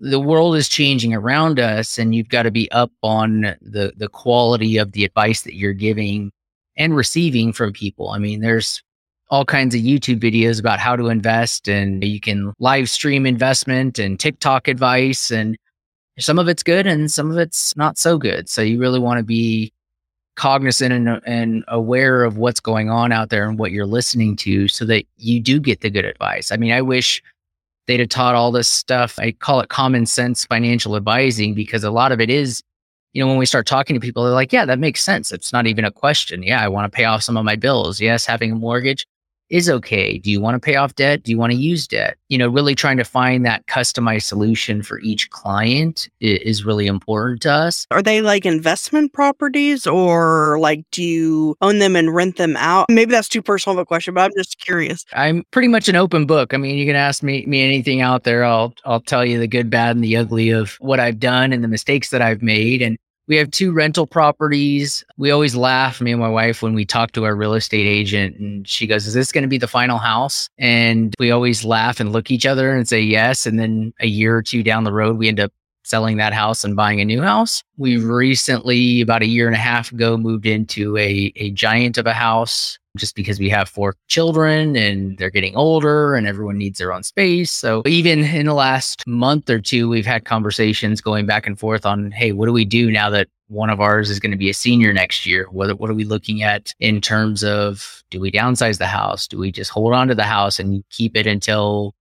the 0.00 0.20
world 0.20 0.56
is 0.56 0.68
changing 0.68 1.12
around 1.12 1.60
us 1.60 1.98
and 1.98 2.14
you've 2.14 2.30
got 2.30 2.44
to 2.44 2.50
be 2.50 2.70
up 2.72 2.90
on 3.02 3.42
the 3.60 3.92
the 3.96 4.08
quality 4.08 4.78
of 4.78 4.92
the 4.92 5.04
advice 5.04 5.42
that 5.42 5.54
you're 5.54 5.74
giving 5.74 6.32
and 6.76 6.96
receiving 6.96 7.52
from 7.52 7.72
people. 7.72 8.08
I 8.08 8.18
mean, 8.18 8.40
there's 8.40 8.82
all 9.28 9.44
kinds 9.44 9.74
of 9.74 9.82
YouTube 9.82 10.20
videos 10.20 10.58
about 10.58 10.80
how 10.80 10.96
to 10.96 11.08
invest 11.08 11.68
and 11.68 12.02
you 12.02 12.18
can 12.18 12.52
live 12.58 12.88
stream 12.88 13.26
investment 13.26 13.98
and 13.98 14.18
TikTok 14.18 14.66
advice 14.66 15.30
and 15.30 15.56
some 16.18 16.38
of 16.38 16.48
it's 16.48 16.62
good 16.62 16.86
and 16.86 17.10
some 17.10 17.30
of 17.30 17.36
it's 17.38 17.76
not 17.76 17.98
so 17.98 18.18
good. 18.18 18.48
So 18.48 18.62
you 18.62 18.80
really 18.80 18.98
want 18.98 19.18
to 19.18 19.24
be 19.24 19.72
cognizant 20.40 20.90
and, 20.90 21.20
and 21.26 21.62
aware 21.68 22.24
of 22.24 22.38
what's 22.38 22.60
going 22.60 22.88
on 22.88 23.12
out 23.12 23.28
there 23.28 23.46
and 23.46 23.58
what 23.58 23.72
you're 23.72 23.84
listening 23.84 24.34
to 24.34 24.68
so 24.68 24.86
that 24.86 25.04
you 25.18 25.38
do 25.38 25.60
get 25.60 25.82
the 25.82 25.90
good 25.90 26.06
advice. 26.06 26.50
I 26.50 26.56
mean, 26.56 26.72
I 26.72 26.80
wish 26.80 27.22
they'd 27.86 28.00
have 28.00 28.08
taught 28.08 28.34
all 28.34 28.50
this 28.50 28.66
stuff. 28.66 29.18
I 29.18 29.32
call 29.32 29.60
it 29.60 29.68
common 29.68 30.06
sense 30.06 30.46
financial 30.46 30.96
advising 30.96 31.52
because 31.52 31.84
a 31.84 31.90
lot 31.90 32.10
of 32.10 32.22
it 32.22 32.30
is, 32.30 32.62
you 33.12 33.22
know, 33.22 33.28
when 33.28 33.36
we 33.36 33.44
start 33.44 33.66
talking 33.66 33.92
to 33.92 34.00
people, 34.00 34.24
they're 34.24 34.32
like, 34.32 34.50
yeah, 34.50 34.64
that 34.64 34.78
makes 34.78 35.04
sense. 35.04 35.30
It's 35.30 35.52
not 35.52 35.66
even 35.66 35.84
a 35.84 35.90
question. 35.90 36.42
Yeah, 36.42 36.62
I 36.62 36.68
want 36.68 36.90
to 36.90 36.96
pay 36.96 37.04
off 37.04 37.22
some 37.22 37.36
of 37.36 37.44
my 37.44 37.56
bills. 37.56 38.00
Yes, 38.00 38.24
having 38.24 38.52
a 38.52 38.54
mortgage 38.54 39.06
is 39.50 39.68
okay. 39.68 40.18
Do 40.18 40.30
you 40.30 40.40
want 40.40 40.54
to 40.54 40.60
pay 40.60 40.76
off 40.76 40.94
debt? 40.94 41.22
Do 41.22 41.30
you 41.30 41.38
want 41.38 41.52
to 41.52 41.58
use 41.58 41.86
debt? 41.86 42.16
You 42.28 42.38
know, 42.38 42.48
really 42.48 42.74
trying 42.74 42.96
to 42.96 43.04
find 43.04 43.44
that 43.44 43.66
customized 43.66 44.22
solution 44.22 44.82
for 44.82 45.00
each 45.00 45.28
client 45.30 46.08
is 46.20 46.64
really 46.64 46.86
important 46.86 47.42
to 47.42 47.52
us. 47.52 47.86
Are 47.90 48.02
they 48.02 48.22
like 48.22 48.46
investment 48.46 49.12
properties 49.12 49.86
or 49.86 50.58
like 50.60 50.84
do 50.92 51.02
you 51.02 51.56
own 51.60 51.78
them 51.78 51.96
and 51.96 52.14
rent 52.14 52.36
them 52.36 52.56
out? 52.56 52.86
Maybe 52.88 53.10
that's 53.10 53.28
too 53.28 53.42
personal 53.42 53.78
of 53.78 53.82
a 53.82 53.86
question, 53.86 54.14
but 54.14 54.22
I'm 54.22 54.32
just 54.36 54.58
curious. 54.58 55.04
I'm 55.12 55.44
pretty 55.50 55.68
much 55.68 55.88
an 55.88 55.96
open 55.96 56.26
book. 56.26 56.54
I 56.54 56.56
mean, 56.56 56.76
you 56.76 56.86
can 56.86 56.96
ask 56.96 57.22
me 57.22 57.44
me 57.46 57.62
anything 57.62 58.00
out 58.00 58.24
there. 58.24 58.44
I'll 58.44 58.72
I'll 58.84 59.00
tell 59.00 59.24
you 59.24 59.38
the 59.38 59.48
good, 59.48 59.68
bad, 59.70 59.96
and 59.96 60.04
the 60.04 60.16
ugly 60.16 60.50
of 60.50 60.76
what 60.80 61.00
I've 61.00 61.18
done 61.18 61.52
and 61.52 61.64
the 61.64 61.68
mistakes 61.68 62.10
that 62.10 62.22
I've 62.22 62.42
made. 62.42 62.82
And 62.82 62.96
we 63.30 63.36
have 63.36 63.52
two 63.52 63.70
rental 63.70 64.08
properties. 64.08 65.04
We 65.16 65.30
always 65.30 65.54
laugh, 65.54 66.00
me 66.00 66.10
and 66.10 66.20
my 66.20 66.28
wife, 66.28 66.62
when 66.62 66.74
we 66.74 66.84
talk 66.84 67.12
to 67.12 67.24
our 67.24 67.36
real 67.36 67.54
estate 67.54 67.86
agent 67.86 68.36
and 68.40 68.66
she 68.66 68.88
goes, 68.88 69.06
Is 69.06 69.14
this 69.14 69.30
going 69.30 69.42
to 69.42 69.48
be 69.48 69.56
the 69.56 69.68
final 69.68 69.98
house? 69.98 70.48
And 70.58 71.14
we 71.20 71.30
always 71.30 71.64
laugh 71.64 72.00
and 72.00 72.12
look 72.12 72.32
each 72.32 72.44
other 72.44 72.74
and 72.74 72.88
say 72.88 73.00
yes. 73.00 73.46
And 73.46 73.56
then 73.56 73.94
a 74.00 74.08
year 74.08 74.36
or 74.36 74.42
two 74.42 74.64
down 74.64 74.82
the 74.82 74.92
road, 74.92 75.16
we 75.16 75.28
end 75.28 75.38
up 75.38 75.52
selling 75.90 76.16
that 76.18 76.32
house 76.32 76.64
and 76.64 76.76
buying 76.76 77.00
a 77.00 77.04
new 77.04 77.20
house. 77.20 77.62
We've 77.76 78.04
recently, 78.04 79.00
about 79.00 79.22
a 79.22 79.26
year 79.26 79.46
and 79.46 79.56
a 79.56 79.58
half 79.58 79.90
ago, 79.90 80.16
moved 80.16 80.46
into 80.46 80.96
a, 80.96 81.32
a 81.36 81.50
giant 81.50 81.98
of 81.98 82.06
a 82.06 82.12
house 82.14 82.78
just 82.96 83.14
because 83.14 83.38
we 83.38 83.48
have 83.48 83.68
four 83.68 83.96
children 84.08 84.76
and 84.76 85.18
they're 85.18 85.30
getting 85.30 85.56
older 85.56 86.14
and 86.14 86.26
everyone 86.26 86.58
needs 86.58 86.78
their 86.78 86.92
own 86.92 87.02
space. 87.02 87.50
So 87.50 87.82
even 87.86 88.24
in 88.24 88.46
the 88.46 88.54
last 88.54 89.06
month 89.06 89.50
or 89.50 89.60
two, 89.60 89.88
we've 89.88 90.06
had 90.06 90.24
conversations 90.24 91.00
going 91.00 91.26
back 91.26 91.46
and 91.46 91.58
forth 91.58 91.84
on, 91.84 92.10
hey, 92.10 92.32
what 92.32 92.46
do 92.46 92.52
we 92.52 92.64
do 92.64 92.90
now 92.90 93.10
that 93.10 93.28
one 93.48 93.70
of 93.70 93.80
ours 93.80 94.10
is 94.10 94.20
going 94.20 94.32
to 94.32 94.38
be 94.38 94.50
a 94.50 94.54
senior 94.54 94.92
next 94.92 95.26
year? 95.26 95.46
What, 95.50 95.78
what 95.80 95.90
are 95.90 95.94
we 95.94 96.04
looking 96.04 96.42
at 96.42 96.72
in 96.78 97.00
terms 97.00 97.42
of 97.44 98.02
do 98.10 98.20
we 98.20 98.30
downsize 98.30 98.78
the 98.78 98.86
house? 98.86 99.26
Do 99.26 99.38
we 99.38 99.52
just 99.52 99.70
hold 99.70 99.92
on 99.92 100.08
to 100.08 100.14
the 100.14 100.24
house 100.24 100.58
and 100.58 100.84
keep 100.90 101.16
it 101.16 101.26
until 101.26 101.94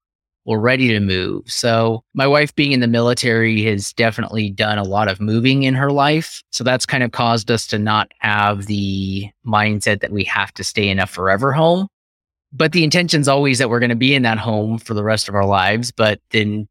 we're 0.46 0.60
ready 0.60 0.88
to 0.90 1.00
move. 1.00 1.52
So, 1.52 2.04
my 2.14 2.28
wife 2.28 2.56
being 2.56 2.72
in 2.72 2.80
the 2.80 2.88
military 2.88 3.64
has 3.64 3.94
definitely 3.94 4.50
done 4.50 4.78
a 4.78 4.84
lot 4.84 5.08
of 5.08 5.20
moving 5.20 5.64
in 5.64 5.76
her 5.76 5.92
life. 5.92 6.44
So, 6.52 6.64
that's 6.64 6.86
kind 6.86 7.04
of 7.04 7.12
caused 7.12 7.52
us 7.52 7.68
to 7.68 7.80
not 7.80 8.12
have 8.20 8.66
the 8.66 9.30
mindset 9.46 10.02
that 10.02 10.12
we 10.12 10.24
have 10.26 10.54
to 10.56 10.64
stay 10.64 10.90
in 10.90 11.00
a 11.00 11.08
forever 11.08 11.52
home. 11.52 11.88
But 12.52 12.72
the 12.72 12.84
intention's 12.84 13.28
always 13.28 13.60
that 13.60 13.70
we're 13.70 13.80
going 13.80 13.90
to 13.90 13.96
be 13.96 14.16
in 14.16 14.24
that 14.24 14.40
home 14.40 14.80
for 14.80 14.94
the 14.94 15.04
rest 15.04 15.30
of 15.30 15.36
our 15.36 15.46
lives. 15.46 15.92
But 15.92 16.20
then 16.32 16.68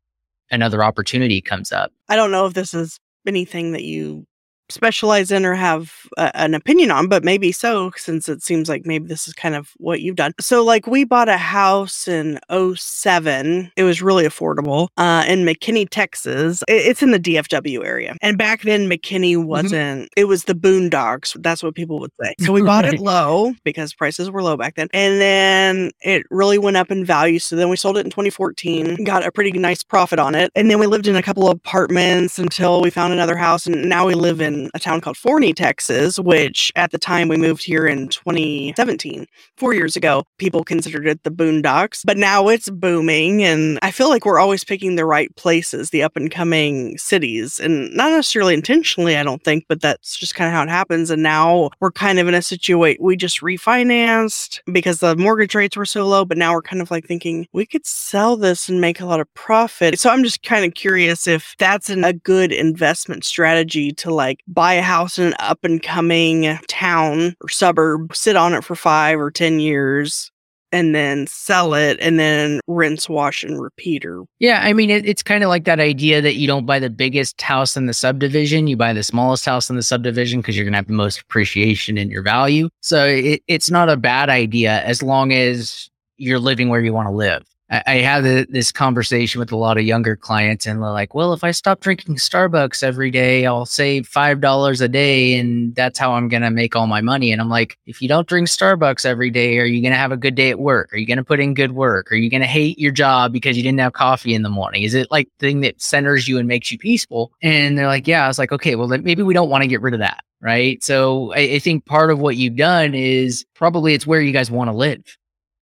another 0.51 0.83
opportunity 0.83 1.41
comes 1.41 1.71
up. 1.71 1.93
I 2.09 2.17
don't 2.17 2.31
know 2.31 2.47
if 2.47 2.55
this 2.55 2.75
is 2.75 2.99
anything 3.27 3.73
that 3.73 3.85
you 3.85 4.27
specialize 4.71 5.31
in 5.31 5.45
or 5.45 5.55
have 5.55 6.07
a, 6.17 6.35
an 6.37 6.55
opinion 6.55 6.91
on, 6.91 7.09
but 7.09 7.25
maybe 7.25 7.53
so, 7.53 7.93
since 7.97 8.29
it 8.29 8.43
seems 8.43 8.69
like 8.69 8.87
maybe 8.87 9.07
this 9.07 9.29
is 9.29 9.35
kind 9.35 9.55
of 9.55 9.73
what 9.79 10.01
you've 10.01 10.17
done. 10.17 10.33
So, 10.41 10.65
like, 10.65 10.87
we 10.87 11.05
bought 11.05 11.29
a 11.29 11.37
house 11.37 12.09
in 12.09 12.39
07. 12.51 13.73
It 13.77 13.85
was 13.85 14.03
really 14.03 14.25
affordable 14.25 14.89
uh, 14.97 15.25
in 15.27 15.45
McKinney, 15.45 15.89
Texas. 15.89 16.63
It, 16.69 16.87
it's 16.87 17.03
in 17.03 17.11
the 17.11 17.21
DFW 17.21 17.85
area. 17.85 18.17
And 18.23 18.39
back 18.39 18.63
then, 18.63 18.89
McKinney 18.89 19.37
mm-hmm. 19.37 19.47
wasn't, 19.47 20.03
mm-hmm. 20.03 20.21
it 20.21 20.25
was 20.25 20.45
the 20.45 20.55
boondocks. 20.55 21.41
That's 21.43 21.63
what 21.63 21.75
people 21.75 21.99
would 22.01 22.13
say. 22.23 22.35
So, 22.41 22.53
we 22.53 22.63
bought 22.63 22.85
it 22.85 23.01
low 23.01 23.55
because 23.65 23.95
prices 23.95 24.31
were 24.31 24.43
low 24.43 24.57
back 24.57 24.75
then. 24.77 24.89
And 24.93 25.21
then 25.21 25.91
it 26.01 26.25
really 26.31 26.59
went 26.59 26.77
up 26.77 26.91
in 26.91 27.05
value. 27.05 27.39
So, 27.39 27.57
then 27.57 27.69
we 27.69 27.77
sold 27.77 27.97
it 27.97 28.05
in 28.05 28.11
2014, 28.11 29.05
got 29.05 29.27
a 29.27 29.33
pretty 29.33 29.53
nice 29.53 29.83
profit 29.83 30.19
on 30.19 30.35
it. 30.35 30.53
And 30.55 30.71
then 30.71 30.79
we 30.79 30.87
lived 30.87 31.07
in 31.07 31.17
a 31.17 31.23
couple 31.23 31.49
of 31.49 31.57
apartments 31.57 32.39
until 32.39 32.83
we 32.83 32.91
found 32.91 33.13
another 33.13 33.37
house. 33.37 33.67
And 33.67 33.89
now 33.89 34.07
we 34.07 34.15
live 34.15 34.41
in 34.41 34.58
a 34.75 34.79
town 34.79 35.00
called 35.00 35.17
Forney, 35.17 35.53
Texas, 35.53 36.19
which 36.19 36.73
at 36.77 36.91
the 36.91 36.99
time 36.99 37.29
we 37.29 37.37
moved 37.37 37.65
here 37.65 37.87
in 37.87 38.09
2017, 38.09 39.27
four 39.57 39.75
years 39.75 39.97
ago, 39.97 40.25
people 40.38 40.65
considered 40.65 41.07
it 41.07 41.23
the 41.23 41.31
boondocks, 41.31 42.03
but 42.05 42.17
now 42.17 42.49
it's 42.49 42.71
booming. 42.71 43.43
And 43.43 43.79
I 43.83 43.91
feel 43.91 44.09
like 44.09 44.25
we're 44.25 44.38
always 44.38 44.65
picking 44.65 44.97
the 44.97 45.05
right 45.05 45.35
places, 45.37 45.91
the 45.91 46.03
up 46.03 46.17
and 46.17 46.31
coming 46.31 46.97
cities, 46.99 47.59
and 47.59 47.93
not 47.95 48.11
necessarily 48.11 48.55
intentionally, 48.55 49.17
I 49.17 49.23
don't 49.23 49.43
think, 49.43 49.65
but 49.69 49.81
that's 49.81 50.17
just 50.17 50.35
kind 50.35 50.49
of 50.49 50.55
how 50.55 50.62
it 50.62 50.69
happens. 50.69 51.11
And 51.11 51.23
now 51.23 51.71
we're 51.81 51.93
kind 51.93 52.19
of 52.19 52.29
in 52.29 52.35
a 52.35 52.43
situation, 52.43 53.03
we 53.03 53.17
just 53.17 53.41
refinanced 53.41 54.61
because 54.73 55.00
the 55.00 55.17
mortgage 55.17 55.55
rates 55.55 55.77
were 55.77 55.87
so 55.87 56.07
low, 56.07 56.25
but 56.25 56.38
now 56.38 56.53
we're 56.53 56.62
kind 56.62 56.83
of 56.83 56.91
like 56.91 57.07
thinking 57.07 57.47
we 57.53 57.67
could 57.67 57.87
sell 57.87 58.37
this 58.37 58.69
and 58.69 58.81
make 58.81 59.00
a 59.00 59.07
lot 59.07 59.21
of 59.21 59.33
profit. 59.35 59.99
So 59.99 60.11
I'm 60.11 60.25
just 60.25 60.43
kind 60.43 60.65
of 60.65 60.75
curious 60.75 61.27
if 61.27 61.55
that's 61.59 61.91
an, 61.91 62.05
a 62.05 62.12
good 62.12 62.53
investment 62.53 63.25
strategy 63.25 63.93
to 63.93 64.12
like 64.12 64.41
buy 64.49 64.75
a 64.75 64.83
house 64.83 65.19
in 65.19 65.28
an 65.28 65.35
up 65.38 65.59
and 65.62 65.83
coming 65.83 66.59
town 66.67 67.37
or 67.40 67.49
suburb, 67.49 68.17
sit 68.17 68.37
on 68.37 68.55
it 68.55 68.64
for 68.64 68.75
five 68.75 69.21
or 69.21 69.31
10 69.31 69.61
years, 69.61 70.31
and 70.73 70.95
then 70.95 71.26
sell 71.26 71.75
it 71.75 71.97
and 72.00 72.19
then 72.19 72.61
rinse, 72.67 73.09
wash, 73.09 73.43
and 73.43 73.61
repeat. 73.61 74.05
Or 74.05 74.25
yeah, 74.38 74.61
I 74.62 74.73
mean, 74.73 74.90
it, 74.90 75.07
it's 75.07 75.23
kind 75.23 75.43
of 75.43 75.49
like 75.49 75.64
that 75.64 75.81
idea 75.81 76.21
that 76.21 76.37
you 76.37 76.47
don't 76.47 76.67
buy 76.67 76.78
the 76.78 76.90
biggest 76.90 77.40
house 77.40 77.76
in 77.76 77.87
the 77.87 77.95
subdivision, 77.95 78.67
you 78.67 78.76
buy 78.76 78.93
the 78.93 79.02
smallest 79.02 79.45
house 79.45 79.71
in 79.71 79.76
the 79.76 79.83
subdivision 79.83 80.40
because 80.40 80.57
you're 80.57 80.64
going 80.64 80.73
to 80.73 80.78
have 80.78 80.87
the 80.87 80.93
most 80.93 81.21
appreciation 81.21 81.97
in 81.97 82.11
your 82.11 82.23
value. 82.23 82.69
So 82.81 83.07
it, 83.07 83.43
it's 83.47 83.71
not 83.71 83.88
a 83.88 83.97
bad 83.97 84.28
idea 84.28 84.83
as 84.83 85.02
long 85.02 85.33
as 85.33 85.88
you're 86.17 86.38
living 86.38 86.69
where 86.69 86.81
you 86.81 86.93
want 86.93 87.09
to 87.09 87.12
live. 87.12 87.45
I, 87.71 87.83
I 87.87 87.95
have 87.97 88.25
this 88.25 88.73
conversation 88.73 89.39
with 89.39 89.53
a 89.53 89.57
lot 89.57 89.79
of 89.79 89.85
younger 89.85 90.17
clients, 90.17 90.67
and 90.67 90.83
they're 90.83 90.91
like, 90.91 91.15
"Well, 91.15 91.33
if 91.33 91.45
I 91.45 91.51
stop 91.51 91.81
drinking 91.81 92.17
Starbucks 92.17 92.83
every 92.83 93.11
day, 93.11 93.47
I'll 93.47 93.67
save 93.67 94.07
five 94.07 94.41
dollars 94.41 94.81
a 94.81 94.89
day, 94.89 95.39
and 95.39 95.75
that's 95.75 95.99
how 95.99 96.13
I'm 96.13 96.29
gonna 96.29 96.51
make 96.51 96.77
all 96.77 96.87
my 96.87 97.01
money." 97.01 97.33
And 97.33 97.41
I'm 97.41 97.49
like, 97.49 97.77
"If 97.87 98.01
you 98.01 98.09
don't 98.09 98.27
drink 98.27 98.49
Starbucks 98.49 99.05
every 99.05 99.31
day, 99.31 99.59
are 99.59 99.65
you 99.65 99.83
gonna 99.83 99.97
have 99.97 100.13
a 100.13 100.17
good 100.17 100.35
day 100.35 100.51
at 100.51 100.59
work? 100.59 100.93
Are 100.93 100.99
you 100.99 101.07
gonna 101.07 101.25
put 101.25 101.41
in 101.41 101.55
good 101.55 101.73
work? 101.73 102.11
Are 102.13 102.17
you 102.17 102.31
gonna 102.31 102.47
hate 102.47 102.79
your 102.79 102.93
job 102.93 103.33
because 103.33 103.57
you 103.57 103.63
didn't 103.63 103.81
have 103.81 103.93
coffee 103.93 104.35
in 104.35 104.43
the 104.43 104.49
morning? 104.51 104.83
Is 104.83 104.95
it 104.95 105.11
like 105.11 105.29
the 105.39 105.47
thing 105.49 105.61
that 105.61 105.81
centers 105.81 106.29
you 106.29 106.39
and 106.39 106.49
makes 106.49 106.73
you 106.73 106.79
peaceful?" 106.79 107.33
And 107.43 107.77
they're 107.79 107.87
like, 107.87 108.07
"Yeah." 108.07 108.25
I 108.25 108.29
was 108.29 108.39
like, 108.39 108.53
"Okay, 108.53 108.75
well, 108.77 108.89
maybe 108.89 109.23
we 109.23 109.35
don't 109.35 109.51
want 109.51 109.63
to 109.63 109.69
get 109.69 109.83
rid 109.83 109.95
of 109.95 110.01
that." 110.01 110.25
Right. 110.41 110.83
So 110.85 111.33
I, 111.33 111.41
I 111.41 111.59
think 111.59 111.85
part 111.85 112.11
of 112.13 112.21
what 112.21 112.37
you've 112.37 112.55
done 112.57 112.95
is 112.95 113.45
probably 113.55 113.95
it's 113.95 114.07
where 114.07 114.21
you 114.21 114.33
guys 114.33 114.51
want 114.53 114.71
to 114.71 114.77
live 114.77 115.03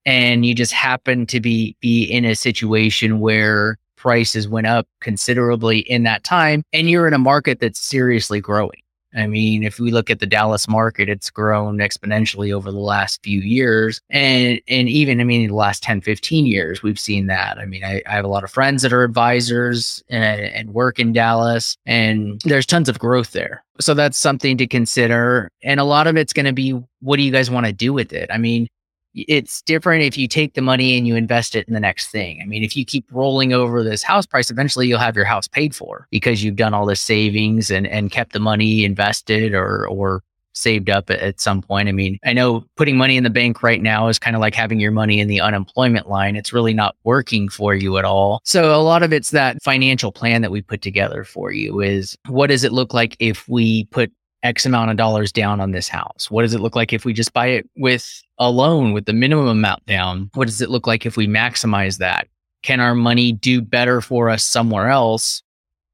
and 0.07 0.47
you 0.47 0.55
just 0.55 0.73
happen 0.73 1.27
to 1.27 1.41
be 1.41 1.77
be 1.81 2.05
in 2.05 2.25
a 2.25 2.35
situation 2.35 3.21
where 3.21 3.77
prices 3.97 4.49
went 4.49 4.67
up 4.67 4.87
considerably 5.01 5.81
in 5.81 6.05
that 6.05 6.25
time 6.25 6.63
and 6.73 6.89
you're 6.89 7.09
in 7.09 7.15
a 7.15 7.19
market 7.19 7.61
that's 7.61 7.81
seriously 7.81 8.41
growing 8.41 8.81
I 9.17 9.27
mean, 9.27 9.63
if 9.63 9.81
we 9.81 9.91
look 9.91 10.11
at 10.11 10.21
the 10.21 10.27
Dallas 10.27 10.69
market, 10.69 11.09
it's 11.09 11.31
grown 11.31 11.79
exponentially 11.79 12.53
over 12.53 12.71
the 12.71 12.79
last 12.79 13.23
few 13.23 13.41
years. 13.41 14.01
And 14.11 14.61
and 14.69 14.89
even, 14.89 15.21
I 15.21 15.25
mean, 15.25 15.49
the 15.49 15.55
last 15.55 15.83
10, 15.83 16.03
15 16.03 16.47
years, 16.47 16.83
we've 16.83 17.01
seen 17.01 17.27
that. 17.27 17.59
I 17.59 17.65
mean, 17.65 17.83
I, 17.83 18.03
I 18.07 18.13
have 18.13 18.27
a 18.27 18.29
lot 18.29 18.45
of 18.45 18.51
friends 18.51 18.83
that 18.83 18.93
are 18.93 19.05
advisors 19.05 20.03
and, 20.11 20.43
and 20.43 20.75
work 20.75 20.99
in 20.99 21.13
Dallas, 21.13 21.77
and 21.87 22.41
there's 22.45 22.67
tons 22.67 22.89
of 22.89 22.99
growth 22.99 23.33
there. 23.33 23.65
So 23.81 23.95
that's 23.95 24.19
something 24.19 24.59
to 24.59 24.67
consider. 24.67 25.51
And 25.63 25.81
a 25.81 25.85
lot 25.85 26.07
of 26.07 26.17
it's 26.17 26.33
going 26.33 26.47
to 26.47 26.53
be 26.53 26.79
what 27.01 27.17
do 27.17 27.23
you 27.23 27.33
guys 27.33 27.51
want 27.51 27.67
to 27.67 27.73
do 27.73 27.93
with 27.93 28.13
it? 28.13 28.31
I 28.31 28.39
mean, 28.39 28.69
it's 29.17 29.63
different 29.63 30.03
if 30.03 30.19
you 30.19 30.29
take 30.29 30.55
the 30.55 30.61
money 30.61 30.97
and 30.97 31.07
you 31.07 31.17
invest 31.17 31.57
it 31.57 31.67
in 31.67 31.75
the 31.75 31.81
next 31.81 32.09
thing. 32.09 32.41
I 32.43 32.47
mean, 32.47 32.63
if 32.63 32.77
you 32.77 32.85
keep 32.85 33.07
rolling 33.11 33.53
over 33.53 33.83
this 33.83 34.03
house 34.03 34.27
price, 34.27 34.51
eventually 34.51 34.87
you'll 34.87 34.99
have 34.99 35.17
your 35.17 35.25
house 35.25 35.49
paid 35.49 35.75
for 35.75 36.07
because 36.11 36.45
you've 36.45 36.57
done 36.57 36.75
all 36.75 36.87
this 36.87 37.01
savings 37.01 37.71
and, 37.71 37.87
and 37.87 38.11
kept 38.11 38.33
the 38.33 38.41
money 38.41 38.85
invested 38.85 39.55
or, 39.55 39.89
or 39.89 40.23
saved 40.57 40.91
up 40.91 41.11
at, 41.11 41.41
some 41.41 41.61
point. 41.61 41.89
I 41.89 41.93
mean, 41.93 42.19
I 42.25 42.33
know 42.33 42.65
putting 42.77 42.97
money 42.97 43.17
in 43.17 43.25
the 43.25 43.31
bank 43.31 43.63
right 43.63 43.83
now 43.83 44.09
is 44.09 44.19
kind 44.19 44.35
of 44.35 44.41
like 44.41 44.55
having 44.55 44.81
your 44.81 44.91
money 44.91 45.21
in 45.21 45.29
the 45.29 45.41
unemployment 45.41 46.09
line. 46.09 46.35
It's 46.35 46.53
really 46.53 46.73
not 46.73 46.97
working 47.05 47.49
for 47.49 47.75
you 47.75 47.99
at 47.99 48.07
all. 48.07 48.41
So 48.43 48.75
a 48.75 48.81
lot 48.81 49.03
of 49.03 49.13
it's 49.13 49.31
that 49.31 49.63
financial 49.63 50.13
plan 50.13 50.41
that 50.43 50.51
we 50.51 50.63
put 50.63 50.81
together 50.81 51.25
for 51.25 51.53
you 51.53 51.81
is 51.81 52.17
what 52.29 52.49
does 52.49 52.65
it 52.65 52.73
look 52.73 52.95
like 52.95 53.17
if 53.19 53.47
we 53.49 53.85
put 53.87 54.11
X 54.43 54.67
amount 54.67 54.91
of 54.91 54.97
dollars 54.97 55.33
down 55.33 55.61
on 55.61 55.73
this 55.73 55.89
house? 55.89 56.31
What 56.31 56.43
does 56.43 56.55
it 56.55 56.61
look 56.61 56.77
like 56.77 56.93
if 56.93 57.05
we 57.05 57.13
just 57.13 57.33
buy 57.33 57.49
it 57.49 57.69
with 57.77 58.23
a 58.39 58.51
loan 58.51 58.93
with 58.93 59.07
the 59.07 59.13
minimum 59.13 59.49
amount 59.49 59.85
down? 59.87 60.31
What 60.35 60.47
does 60.47 60.61
it 60.61 60.71
look 60.71 60.87
like 60.87 61.07
if 61.07 61.17
we 61.17 61.27
maximize 61.27 61.99
that? 61.99 62.29
Can 62.63 62.81
our 62.81 62.95
money 62.95 63.33
do 63.33 63.61
better 63.61 64.01
for 64.01 64.29
us 64.31 64.45
somewhere 64.45 64.89
else 64.89 65.43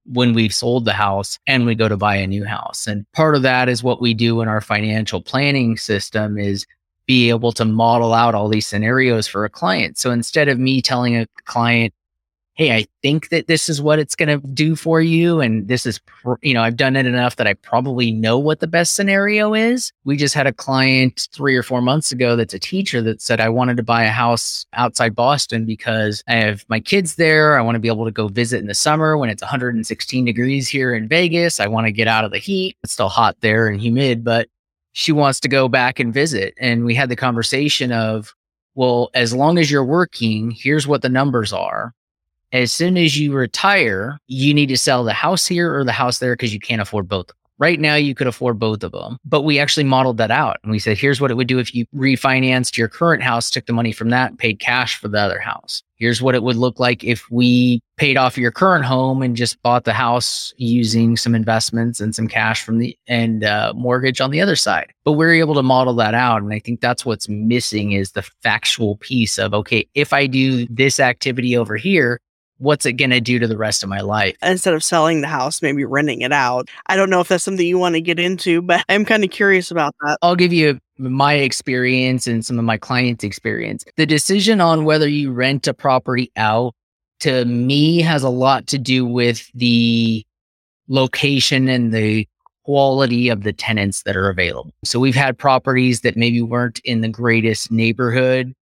when 0.05 0.33
we've 0.33 0.55
sold 0.55 0.85
the 0.85 0.93
house 0.93 1.39
and 1.47 1.65
we 1.67 1.75
go 1.75 1.89
to 1.89 1.97
buy 1.97 2.17
a 2.17 2.27
new 2.27 2.45
house? 2.45 2.87
And 2.87 3.07
part 3.13 3.35
of 3.37 3.43
that 3.43 3.69
is 3.69 3.83
what 3.83 4.01
we 4.01 4.15
do 4.15 4.41
in 4.41 4.49
our 4.49 4.61
financial 4.61 5.23
planning 5.23 5.77
system 5.77 6.39
is 6.39 6.67
be 7.07 7.31
able 7.31 7.53
to 7.53 7.65
model 7.65 8.15
out 8.15 8.35
all 8.35 8.49
these 8.49 8.67
scenarios 8.67 9.27
for 9.27 9.45
a 9.45 9.51
client. 9.51 9.99
So 9.99 10.11
instead 10.11 10.49
of 10.49 10.59
me 10.59 10.81
telling 10.81 11.17
a 11.17 11.27
client, 11.45 11.93
hey, 12.55 12.77
I 12.77 12.85
think 13.01 13.31
that 13.31 13.47
this 13.47 13.71
is 13.71 13.81
what 13.81 13.99
it's 13.99 14.15
going 14.15 14.29
to 14.29 14.47
do 14.49 14.77
for 14.77 15.01
you. 15.01 15.41
And 15.41 15.69
this 15.69 15.87
is, 15.87 16.01
you 16.43 16.53
know, 16.53 16.63
I've 16.63 16.77
done 16.77 16.97
it 16.97 17.07
enough 17.07 17.37
that 17.37 17.47
I 17.47 17.55
probably 17.55 18.13
know 18.13 18.39
what 18.39 18.61
the 18.61 18.67
best 18.67 18.95
scenario 18.95 19.55
is. 19.55 19.91
We 20.05 20.19
just 20.19 20.35
had 20.35 20.47
a 20.47 20.53
client 20.53 21.29
three 21.33 21.57
or 21.57 21.63
four 21.63 21.81
months 21.81 22.13
ago 22.13 22.37
that's 22.37 22.53
a 22.53 22.59
teacher 22.59 23.01
that 23.03 23.23
said, 23.23 23.41
I 23.41 23.49
wanted 23.49 23.79
to 23.79 23.83
buy 23.83 24.05
a 24.05 24.11
house 24.11 24.67
outside 24.75 25.15
Boston 25.15 25.65
because 25.65 26.23
I 26.29 26.35
have 26.35 26.67
my 26.69 26.79
kids 26.79 27.15
there. 27.15 27.59
I 27.59 27.63
want 27.63 27.77
to 27.77 27.81
be 27.81 27.89
able 27.89 28.05
to 28.05 28.11
go 28.11 28.29
visit 28.29 28.61
in 28.61 28.67
the 28.67 28.75
summer 28.75 29.17
when 29.17 29.31
it's 29.31 29.43
116 29.43 30.25
degrees 30.27 30.69
here 30.69 30.95
in 30.95 31.09
Vegas. 31.09 31.59
I 31.59 31.69
want 31.69 31.87
to 31.87 31.93
get 31.93 32.07
out 32.07 32.25
of 32.25 32.33
the 32.33 32.39
heat. 32.39 32.77
It's 32.83 32.93
still 32.93 33.09
hot 33.09 33.37
there 33.41 33.67
and 33.67 33.81
humid, 33.81 34.25
but 34.25 34.49
she 34.93 35.11
wants 35.11 35.41
to 35.41 35.49
go 35.49 35.69
back 35.69 35.99
and 35.99 36.13
visit. 36.13 36.53
And 36.59 36.85
we 36.85 36.95
had 36.95 37.09
the 37.09 37.17
conversation 37.17 37.93
of, 37.93 38.35
well, 38.75 39.11
as 39.15 39.35
long 39.35 39.57
as 39.57 39.71
you're 39.71 39.85
working, 39.85 40.51
here's 40.51 40.87
what 40.87 41.01
the 41.01 41.09
numbers 41.09 41.51
are 41.55 41.95
as 42.53 42.73
soon 42.73 42.97
as 42.99 43.19
you 43.19 43.33
retire, 43.33 44.19
you 44.27 44.53
need 44.53 44.67
to 44.67 44.77
sell 44.77 45.05
the 45.05 45.13
house 45.13 45.47
here 45.47 45.75
or 45.75 45.85
the 45.85 45.93
house 45.93 46.19
there 46.19 46.35
because 46.35 46.53
you 46.53 46.61
can't 46.61 46.83
afford 46.83 47.09
both. 47.09 47.31
Right 47.59 47.79
now, 47.79 47.95
you 47.95 48.15
could 48.15 48.27
afford 48.27 48.59
both 48.59 48.83
of 48.83 48.91
them, 48.91 49.19
but 49.25 49.43
we 49.43 49.61
actually 49.61 49.85
modeled 49.85 50.17
that 50.17 50.33
out. 50.33 50.57
And 50.63 50.73
we 50.73 50.81
said, 50.81 50.99
here's 50.99 51.21
what 51.21 51.31
it 51.31 51.35
would 51.35 51.47
do 51.47 51.61
if 51.61 51.73
you 51.75 51.87
refinanced 51.95 52.77
your 52.77 52.89
current 52.89 53.23
house, 53.23 53.51
took 53.51 53.67
the 53.67 53.73
money 53.73 53.93
from 53.93 54.11
that, 54.11 54.37
paid 54.39 54.59
cash 54.59 54.97
for 54.97 55.07
the 55.07 55.21
other 55.21 55.39
house. 55.39 55.81
Here's 55.95 56.21
what 56.21 56.35
it 56.35 56.43
would 56.43 56.57
look 56.57 56.81
like 56.81 57.05
if 57.05 57.31
we 57.31 57.81
paid 57.97 58.17
off 58.17 58.37
your 58.37 58.51
current 58.51 58.85
home 58.85 59.23
and 59.23 59.37
just 59.37 59.63
bought 59.63 59.85
the 59.85 59.93
house 59.93 60.53
using 60.57 61.17
some 61.17 61.37
investments 61.37 62.01
and 62.01 62.13
some 62.13 62.27
cash 62.27 62.65
from 62.65 62.79
the 62.79 62.99
and 63.07 63.45
uh, 63.45 63.73
mortgage 63.77 64.21
on 64.21 64.33
the 64.33 64.41
other 64.41 64.57
side. 64.57 64.93
But 65.05 65.13
we're 65.13 65.35
able 65.35 65.55
to 65.55 65.63
model 65.63 65.95
that 65.97 66.15
out. 66.15 66.43
And 66.43 66.53
I 66.53 66.59
think 66.59 66.81
that's 66.81 67.07
what's 67.07 67.29
missing 67.29 67.93
is 67.93 68.11
the 68.13 68.23
factual 68.43 68.97
piece 68.97 69.39
of, 69.39 69.55
okay, 69.55 69.87
if 69.95 70.13
I 70.13 70.27
do 70.27 70.67
this 70.67 70.99
activity 70.99 71.57
over 71.57 71.77
here, 71.77 72.19
what's 72.63 72.87
it 72.87 72.93
going 72.93 73.11
to 73.11 73.21
do 73.21 73.39
to 73.39 73.49
the 73.49 73.57
rest 73.57 73.83
of 73.83 73.89
my 73.89 74.01
life? 74.01 74.37
Instead 74.43 74.75
of 74.75 74.85
selling 74.85 75.21
the 75.21 75.27
house, 75.27 75.61
maybe 75.61 75.85
renting 75.85 76.21
it 76.23 76.33
out. 76.33 76.69
I 76.87 76.97
don't 76.97 77.11
know 77.11 77.21
if 77.21 77.29
that's 77.29 77.45
something 77.45 77.67
you 77.67 77.79
want 77.79 77.97
to 77.97 78.01
get 78.01 78.19
into, 78.19 78.63
but 78.63 78.85
I'm 78.89 79.05
kind 79.05 79.25
of 79.25 79.31
curious 79.31 79.71
about 79.71 79.95
that. 80.03 80.19
I'll 80.23 80.37
give 80.37 80.53
you 80.53 80.79
my 80.99 81.35
experience 81.35 82.27
and 82.27 82.45
some 82.45 82.59
of 82.59 82.65
my 82.65 82.79
clients' 82.79 83.25
experience. 83.25 83.85
The 83.97 84.07
decision 84.07 84.61
on 84.61 84.85
whether 84.85 85.09
you 85.09 85.33
rent 85.33 85.67
a 85.67 85.75
property 85.75 86.31
out 86.37 86.75
to 87.21 87.45
me 87.45 88.01
has 88.01 88.23
a 88.23 88.29
lot 88.29 88.67
to 88.69 88.79
do 88.79 89.05
with 89.05 89.51
the 89.55 90.25
location 90.89 91.69
and 91.69 91.93
the 91.93 92.29
quality 92.65 93.29
of 93.29 93.43
the 93.43 93.53
tenants 93.53 94.03
that 94.05 94.17
are 94.17 94.29
available. 94.29 94.73
So 94.85 95.01
we've 95.01 95.17
had 95.17 95.37
properties 95.37 96.03
that 96.03 96.17
maybe 96.17 96.43
weren't 96.43 96.81
in 96.85 97.01
the 97.01 97.09
greatest 97.09 97.73
neighborhood 97.73 98.55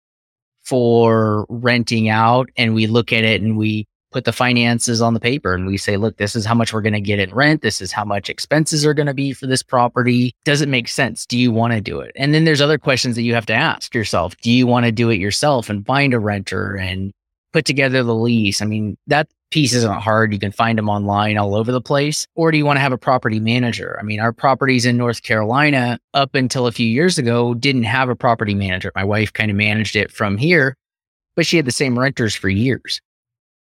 for 0.62 1.46
renting 1.48 2.08
out 2.08 2.48
and 2.56 2.74
we 2.74 2.86
look 2.86 3.12
at 3.12 3.24
it 3.24 3.42
and 3.42 3.58
we 3.58 3.86
put 4.10 4.24
the 4.24 4.32
finances 4.32 5.00
on 5.00 5.14
the 5.14 5.20
paper 5.20 5.54
and 5.54 5.66
we 5.66 5.76
say, 5.76 5.96
look, 5.96 6.16
this 6.16 6.34
is 6.34 6.44
how 6.44 6.54
much 6.54 6.72
we're 6.72 6.82
going 6.82 6.92
to 6.92 7.00
get 7.00 7.18
in 7.18 7.30
rent. 7.34 7.62
This 7.62 7.80
is 7.80 7.92
how 7.92 8.04
much 8.04 8.28
expenses 8.28 8.84
are 8.84 8.94
going 8.94 9.06
to 9.06 9.14
be 9.14 9.32
for 9.32 9.46
this 9.46 9.62
property. 9.62 10.34
Does 10.44 10.60
it 10.60 10.68
make 10.68 10.88
sense? 10.88 11.26
Do 11.26 11.38
you 11.38 11.52
want 11.52 11.72
to 11.72 11.80
do 11.80 12.00
it? 12.00 12.12
And 12.16 12.34
then 12.34 12.44
there's 12.44 12.60
other 12.60 12.78
questions 12.78 13.16
that 13.16 13.22
you 13.22 13.34
have 13.34 13.46
to 13.46 13.54
ask 13.54 13.94
yourself. 13.94 14.36
Do 14.38 14.50
you 14.50 14.66
want 14.66 14.86
to 14.86 14.92
do 14.92 15.10
it 15.10 15.18
yourself 15.18 15.70
and 15.70 15.86
find 15.86 16.14
a 16.14 16.18
renter 16.18 16.76
and 16.76 17.12
put 17.52 17.64
together 17.64 18.02
the 18.02 18.14
lease? 18.14 18.62
I 18.62 18.66
mean, 18.66 18.96
that 19.06 19.28
piece 19.50 19.74
isn't 19.74 20.00
hard. 20.00 20.32
You 20.32 20.38
can 20.38 20.52
find 20.52 20.78
them 20.78 20.88
online 20.88 21.36
all 21.36 21.54
over 21.54 21.72
the 21.72 21.80
place. 21.80 22.26
Or 22.34 22.50
do 22.50 22.58
you 22.58 22.64
want 22.64 22.76
to 22.76 22.82
have 22.82 22.92
a 22.92 22.98
property 22.98 23.40
manager? 23.40 23.96
I 24.00 24.04
mean, 24.04 24.20
our 24.20 24.32
properties 24.32 24.86
in 24.86 24.96
North 24.96 25.22
Carolina 25.22 25.98
up 26.14 26.34
until 26.34 26.66
a 26.66 26.72
few 26.72 26.86
years 26.86 27.18
ago 27.18 27.54
didn't 27.54 27.84
have 27.84 28.08
a 28.08 28.16
property 28.16 28.54
manager. 28.54 28.92
My 28.94 29.04
wife 29.04 29.32
kind 29.32 29.50
of 29.50 29.56
managed 29.56 29.96
it 29.96 30.12
from 30.12 30.36
here, 30.36 30.76
but 31.36 31.46
she 31.46 31.56
had 31.56 31.66
the 31.66 31.72
same 31.72 31.98
renters 31.98 32.34
for 32.34 32.48
years. 32.48 33.00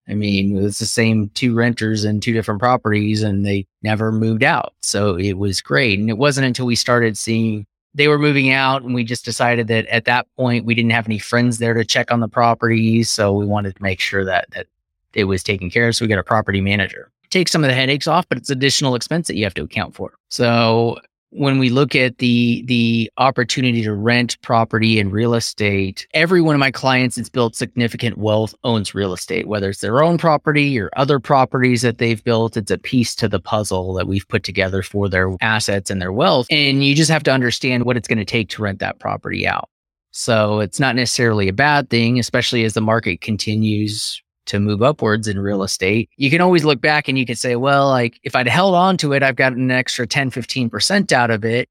I 0.08 0.16
mean, 0.16 0.58
it's 0.58 0.80
the 0.80 0.86
same 0.86 1.30
two 1.30 1.54
renters 1.56 2.04
in 2.04 2.20
two 2.20 2.34
different 2.34 2.60
properties 2.60 3.24
and 3.24 3.46
they 3.46 3.66
never 3.84 4.12
moved 4.12 4.44
out. 4.44 4.74
So 4.82 5.18
it 5.18 5.38
was 5.38 5.62
great. 5.62 6.00
And 6.00 6.10
it 6.10 6.18
wasn't 6.18 6.48
until 6.48 6.66
we 6.66 6.76
started 6.76 7.18
seeing 7.18 7.66
they 7.96 8.08
were 8.08 8.20
moving 8.20 8.52
out 8.52 8.82
and 8.82 8.94
we 8.94 9.04
just 9.04 9.24
decided 9.24 9.68
that 9.68 9.86
at 9.88 10.06
that 10.06 10.28
point 10.36 10.66
we 10.66 10.76
didn't 10.76 10.92
have 10.92 11.06
any 11.06 11.20
friends 11.20 11.60
there 11.60 11.74
to 11.74 11.86
check 11.86 12.12
on 12.12 12.20
the 12.20 12.28
properties. 12.28 13.10
So 13.10 13.34
we 13.34 13.46
wanted 13.46 13.76
to 13.76 13.84
make 13.84 14.00
sure 14.00 14.26
that 14.26 14.50
that 14.52 14.68
it 15.14 15.26
was 15.26 15.44
taken 15.44 15.70
care 15.70 15.88
of. 15.88 15.96
So 15.96 16.04
we 16.04 16.10
got 16.10 16.20
a 16.20 16.24
property 16.24 16.60
manager. 16.60 17.10
Take 17.30 17.48
some 17.48 17.64
of 17.64 17.70
the 17.70 17.76
headaches 17.76 18.08
off, 18.08 18.28
but 18.30 18.38
it's 18.38 18.50
additional 18.50 18.96
expense 18.96 19.28
that 19.28 19.36
you 19.36 19.44
have 19.44 19.54
to 19.56 19.64
account 19.64 19.96
for. 19.96 20.14
So 20.30 21.00
when 21.36 21.60
we 21.60 21.70
look 21.70 21.96
at 21.96 22.20
the 22.20 22.64
the 22.68 23.12
opportunity 23.18 23.84
to 23.84 23.94
rent 23.94 24.40
property 24.42 25.00
and 25.00 25.12
real 25.12 25.34
estate, 25.34 26.08
every 26.14 26.42
one 26.42 26.56
of 26.56 26.60
my 26.60 26.72
clients 26.72 27.16
that's 27.16 27.30
built 27.30 27.56
significant 27.56 28.18
wealth 28.18 28.56
owns 28.64 28.96
real 28.96 29.14
estate, 29.14 29.48
whether 29.48 29.70
it's 29.70 29.82
their 29.82 30.04
own 30.04 30.18
property 30.18 30.80
or 30.80 30.90
other 30.96 31.20
properties 31.20 31.82
that 31.82 31.98
they've 31.98 32.24
built. 32.24 32.58
It's 32.58 32.72
a 32.72 32.78
piece 32.78 33.16
to 33.16 33.28
the 33.28 33.40
puzzle 33.40 33.94
that 33.96 34.08
we've 34.08 34.28
put 34.28 34.44
together 34.44 34.82
for 34.82 35.10
their 35.10 35.36
assets 35.42 35.90
and 35.90 36.02
their 36.02 36.14
wealth. 36.14 36.48
And 36.50 36.84
you 36.84 36.96
just 36.96 37.12
have 37.12 37.24
to 37.24 37.32
understand 37.32 37.86
what 37.86 37.98
it's 37.98 38.08
going 38.08 38.20
to 38.20 38.26
take 38.26 38.50
to 38.50 38.62
rent 38.62 38.80
that 38.80 39.00
property 39.00 39.48
out. 39.48 39.70
So 40.12 40.60
it's 40.60 40.80
not 40.80 40.96
necessarily 40.96 41.48
a 41.48 41.54
bad 41.54 41.90
thing, 41.90 42.20
especially 42.20 42.64
as 42.64 42.74
the 42.74 42.82
market 42.82 43.22
continues 43.22 44.23
to 44.46 44.60
move 44.60 44.82
upwards 44.82 45.28
in 45.28 45.40
real 45.40 45.64
estate, 45.64 46.10
you 46.18 46.30
can 46.30 46.42
always 46.42 46.66
look 46.66 46.82
back 46.82 47.08
and 47.08 47.18
you 47.18 47.26
can 47.26 47.36
say, 47.36 47.56
well, 47.56 47.90
like 47.90 48.20
if 48.24 48.36
I'd 48.36 48.48
held 48.48 48.76
on 48.76 48.98
to 48.98 49.14
it, 49.14 49.24
I've 49.24 49.36
got 49.36 49.54
an 49.54 49.72
extra 49.72 50.06
10, 50.06 50.32
15% 50.32 51.12
out 51.12 51.32
of 51.32 51.46
it. 51.46 51.70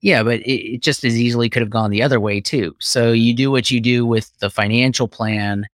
Yeah, 0.00 0.22
but 0.22 0.40
it, 0.40 0.74
it 0.74 0.82
just 0.82 1.04
as 1.04 1.18
easily 1.18 1.48
could 1.48 1.62
have 1.62 1.70
gone 1.70 1.90
the 1.90 2.02
other 2.02 2.20
way 2.20 2.40
too. 2.40 2.74
So 2.80 3.12
you 3.12 3.34
do 3.34 3.50
what 3.50 3.70
you 3.70 3.80
do 3.80 4.04
with 4.04 4.36
the 4.38 4.50
financial 4.50 5.08
plan 5.08 5.66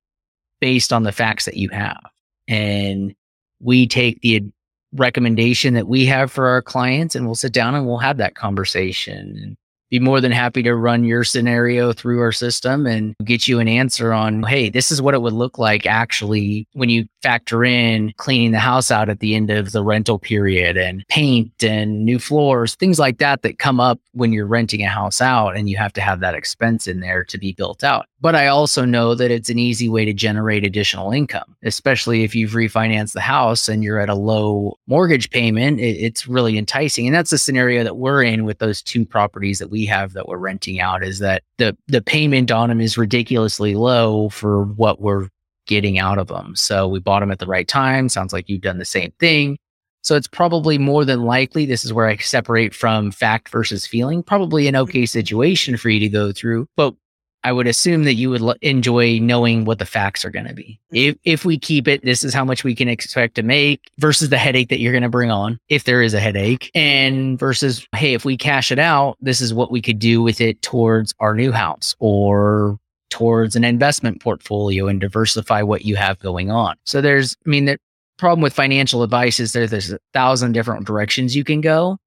based 0.60 0.92
on 0.92 1.02
the 1.02 1.12
facts 1.12 1.44
that 1.46 1.56
you 1.56 1.68
have. 1.70 2.00
And 2.46 3.14
we 3.60 3.86
take 3.86 4.20
the 4.20 4.44
recommendation 4.92 5.74
that 5.74 5.88
we 5.88 6.06
have 6.06 6.30
for 6.32 6.48
our 6.48 6.62
clients 6.62 7.14
and 7.14 7.26
we'll 7.26 7.34
sit 7.34 7.52
down 7.52 7.74
and 7.74 7.86
we'll 7.86 7.98
have 7.98 8.18
that 8.18 8.34
conversation. 8.34 9.56
Be 9.90 9.98
more 9.98 10.20
than 10.20 10.32
happy 10.32 10.62
to 10.64 10.74
run 10.74 11.04
your 11.04 11.24
scenario 11.24 11.92
through 11.92 12.20
our 12.20 12.32
system 12.32 12.86
and 12.86 13.14
get 13.24 13.48
you 13.48 13.58
an 13.58 13.68
answer 13.68 14.12
on, 14.12 14.42
hey, 14.42 14.68
this 14.68 14.90
is 14.90 15.00
what 15.00 15.14
it 15.14 15.22
would 15.22 15.32
look 15.32 15.58
like 15.58 15.86
actually 15.86 16.66
when 16.72 16.90
you 16.90 17.06
factor 17.22 17.64
in 17.64 18.12
cleaning 18.16 18.52
the 18.52 18.58
house 18.58 18.90
out 18.90 19.08
at 19.08 19.20
the 19.20 19.34
end 19.34 19.50
of 19.50 19.72
the 19.72 19.82
rental 19.82 20.18
period 20.18 20.76
and 20.76 21.04
paint 21.08 21.64
and 21.64 22.04
new 22.04 22.18
floors, 22.18 22.74
things 22.74 22.98
like 22.98 23.18
that 23.18 23.42
that 23.42 23.58
come 23.58 23.80
up 23.80 23.98
when 24.12 24.32
you're 24.32 24.46
renting 24.46 24.82
a 24.82 24.88
house 24.88 25.20
out 25.20 25.56
and 25.56 25.68
you 25.68 25.76
have 25.76 25.92
to 25.92 26.00
have 26.00 26.20
that 26.20 26.34
expense 26.34 26.86
in 26.86 27.00
there 27.00 27.24
to 27.24 27.38
be 27.38 27.52
built 27.52 27.82
out. 27.82 28.06
But 28.20 28.34
I 28.34 28.48
also 28.48 28.84
know 28.84 29.14
that 29.14 29.30
it's 29.30 29.48
an 29.48 29.58
easy 29.58 29.88
way 29.88 30.04
to 30.04 30.12
generate 30.12 30.66
additional 30.66 31.12
income, 31.12 31.56
especially 31.62 32.24
if 32.24 32.34
you've 32.34 32.52
refinanced 32.52 33.12
the 33.12 33.20
house 33.20 33.68
and 33.68 33.84
you're 33.84 34.00
at 34.00 34.08
a 34.08 34.14
low 34.14 34.76
mortgage 34.86 35.30
payment. 35.30 35.80
it's 35.80 36.26
really 36.26 36.58
enticing. 36.58 37.06
And 37.06 37.14
that's 37.14 37.30
the 37.30 37.38
scenario 37.38 37.84
that 37.84 37.96
we're 37.96 38.24
in 38.24 38.44
with 38.44 38.58
those 38.58 38.82
two 38.82 39.06
properties 39.06 39.60
that 39.60 39.70
we 39.70 39.77
have 39.86 40.12
that 40.12 40.28
we're 40.28 40.38
renting 40.38 40.80
out 40.80 41.02
is 41.02 41.18
that 41.18 41.42
the, 41.58 41.76
the 41.86 42.02
payment 42.02 42.50
on 42.50 42.68
them 42.68 42.80
is 42.80 42.98
ridiculously 42.98 43.74
low 43.74 44.28
for 44.28 44.64
what 44.64 45.00
we're 45.00 45.28
getting 45.66 45.98
out 45.98 46.18
of 46.18 46.28
them. 46.28 46.56
So 46.56 46.88
we 46.88 46.98
bought 46.98 47.20
them 47.20 47.30
at 47.30 47.38
the 47.38 47.46
right 47.46 47.68
time. 47.68 48.08
Sounds 48.08 48.32
like 48.32 48.48
you've 48.48 48.62
done 48.62 48.78
the 48.78 48.84
same 48.84 49.12
thing. 49.20 49.58
So 50.02 50.16
it's 50.16 50.28
probably 50.28 50.78
more 50.78 51.04
than 51.04 51.24
likely 51.24 51.66
this 51.66 51.84
is 51.84 51.92
where 51.92 52.06
I 52.06 52.16
separate 52.16 52.74
from 52.74 53.10
fact 53.10 53.50
versus 53.50 53.86
feeling. 53.86 54.22
Probably 54.22 54.66
an 54.66 54.76
okay 54.76 55.06
situation 55.06 55.76
for 55.76 55.90
you 55.90 56.00
to 56.00 56.08
go 56.08 56.32
through, 56.32 56.66
but 56.76 56.94
I 57.44 57.52
would 57.52 57.66
assume 57.66 58.04
that 58.04 58.14
you 58.14 58.30
would 58.30 58.42
l- 58.42 58.56
enjoy 58.62 59.18
knowing 59.20 59.64
what 59.64 59.78
the 59.78 59.86
facts 59.86 60.24
are 60.24 60.30
going 60.30 60.46
to 60.46 60.54
be. 60.54 60.80
Mm-hmm. 60.92 60.96
If 60.96 61.16
if 61.24 61.44
we 61.44 61.58
keep 61.58 61.88
it, 61.88 62.02
this 62.02 62.24
is 62.24 62.34
how 62.34 62.44
much 62.44 62.64
we 62.64 62.74
can 62.74 62.88
expect 62.88 63.36
to 63.36 63.42
make 63.42 63.80
versus 63.98 64.28
the 64.28 64.38
headache 64.38 64.68
that 64.70 64.80
you're 64.80 64.92
going 64.92 65.02
to 65.02 65.08
bring 65.08 65.30
on 65.30 65.58
if 65.68 65.84
there 65.84 66.02
is 66.02 66.14
a 66.14 66.20
headache 66.20 66.70
and 66.74 67.38
versus 67.38 67.86
hey, 67.94 68.14
if 68.14 68.24
we 68.24 68.36
cash 68.36 68.72
it 68.72 68.78
out, 68.78 69.16
this 69.20 69.40
is 69.40 69.54
what 69.54 69.70
we 69.70 69.80
could 69.80 69.98
do 69.98 70.22
with 70.22 70.40
it 70.40 70.60
towards 70.62 71.14
our 71.20 71.34
new 71.34 71.52
house 71.52 71.94
or 71.98 72.78
towards 73.10 73.56
an 73.56 73.64
investment 73.64 74.20
portfolio 74.20 74.86
and 74.86 75.00
diversify 75.00 75.62
what 75.62 75.84
you 75.84 75.96
have 75.96 76.18
going 76.18 76.50
on. 76.50 76.76
So 76.84 77.00
there's 77.00 77.36
I 77.46 77.48
mean 77.48 77.66
the 77.66 77.78
problem 78.18 78.42
with 78.42 78.52
financial 78.52 79.02
advice 79.02 79.40
is 79.40 79.52
there, 79.52 79.66
there's 79.66 79.92
a 79.92 79.98
thousand 80.12 80.52
different 80.52 80.86
directions 80.86 81.36
you 81.36 81.44
can 81.44 81.60
go. 81.60 81.98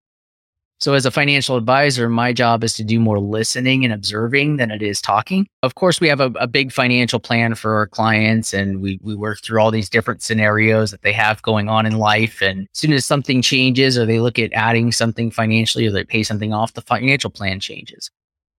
So, 0.81 0.95
as 0.95 1.05
a 1.05 1.11
financial 1.11 1.57
advisor, 1.57 2.09
my 2.09 2.33
job 2.33 2.63
is 2.63 2.73
to 2.73 2.83
do 2.83 2.99
more 2.99 3.19
listening 3.19 3.85
and 3.85 3.93
observing 3.93 4.57
than 4.57 4.71
it 4.71 4.81
is 4.81 4.99
talking. 4.99 5.47
Of 5.61 5.75
course, 5.75 6.01
we 6.01 6.07
have 6.07 6.19
a, 6.19 6.31
a, 6.39 6.47
big 6.47 6.71
financial 6.71 7.19
plan 7.19 7.53
for 7.53 7.75
our 7.75 7.85
clients 7.85 8.51
and 8.51 8.81
we, 8.81 8.99
we 9.03 9.13
work 9.13 9.43
through 9.43 9.61
all 9.61 9.69
these 9.69 9.91
different 9.91 10.23
scenarios 10.23 10.89
that 10.89 11.03
they 11.03 11.13
have 11.13 11.39
going 11.43 11.69
on 11.69 11.85
in 11.85 11.99
life. 11.99 12.41
And 12.41 12.61
as 12.61 12.79
soon 12.79 12.93
as 12.93 13.05
something 13.05 13.43
changes 13.43 13.95
or 13.95 14.07
they 14.07 14.19
look 14.19 14.39
at 14.39 14.51
adding 14.53 14.91
something 14.91 15.29
financially 15.29 15.85
or 15.85 15.91
they 15.91 16.03
pay 16.03 16.23
something 16.23 16.51
off, 16.51 16.73
the 16.73 16.81
financial 16.81 17.29
plan 17.29 17.59
changes. 17.59 18.09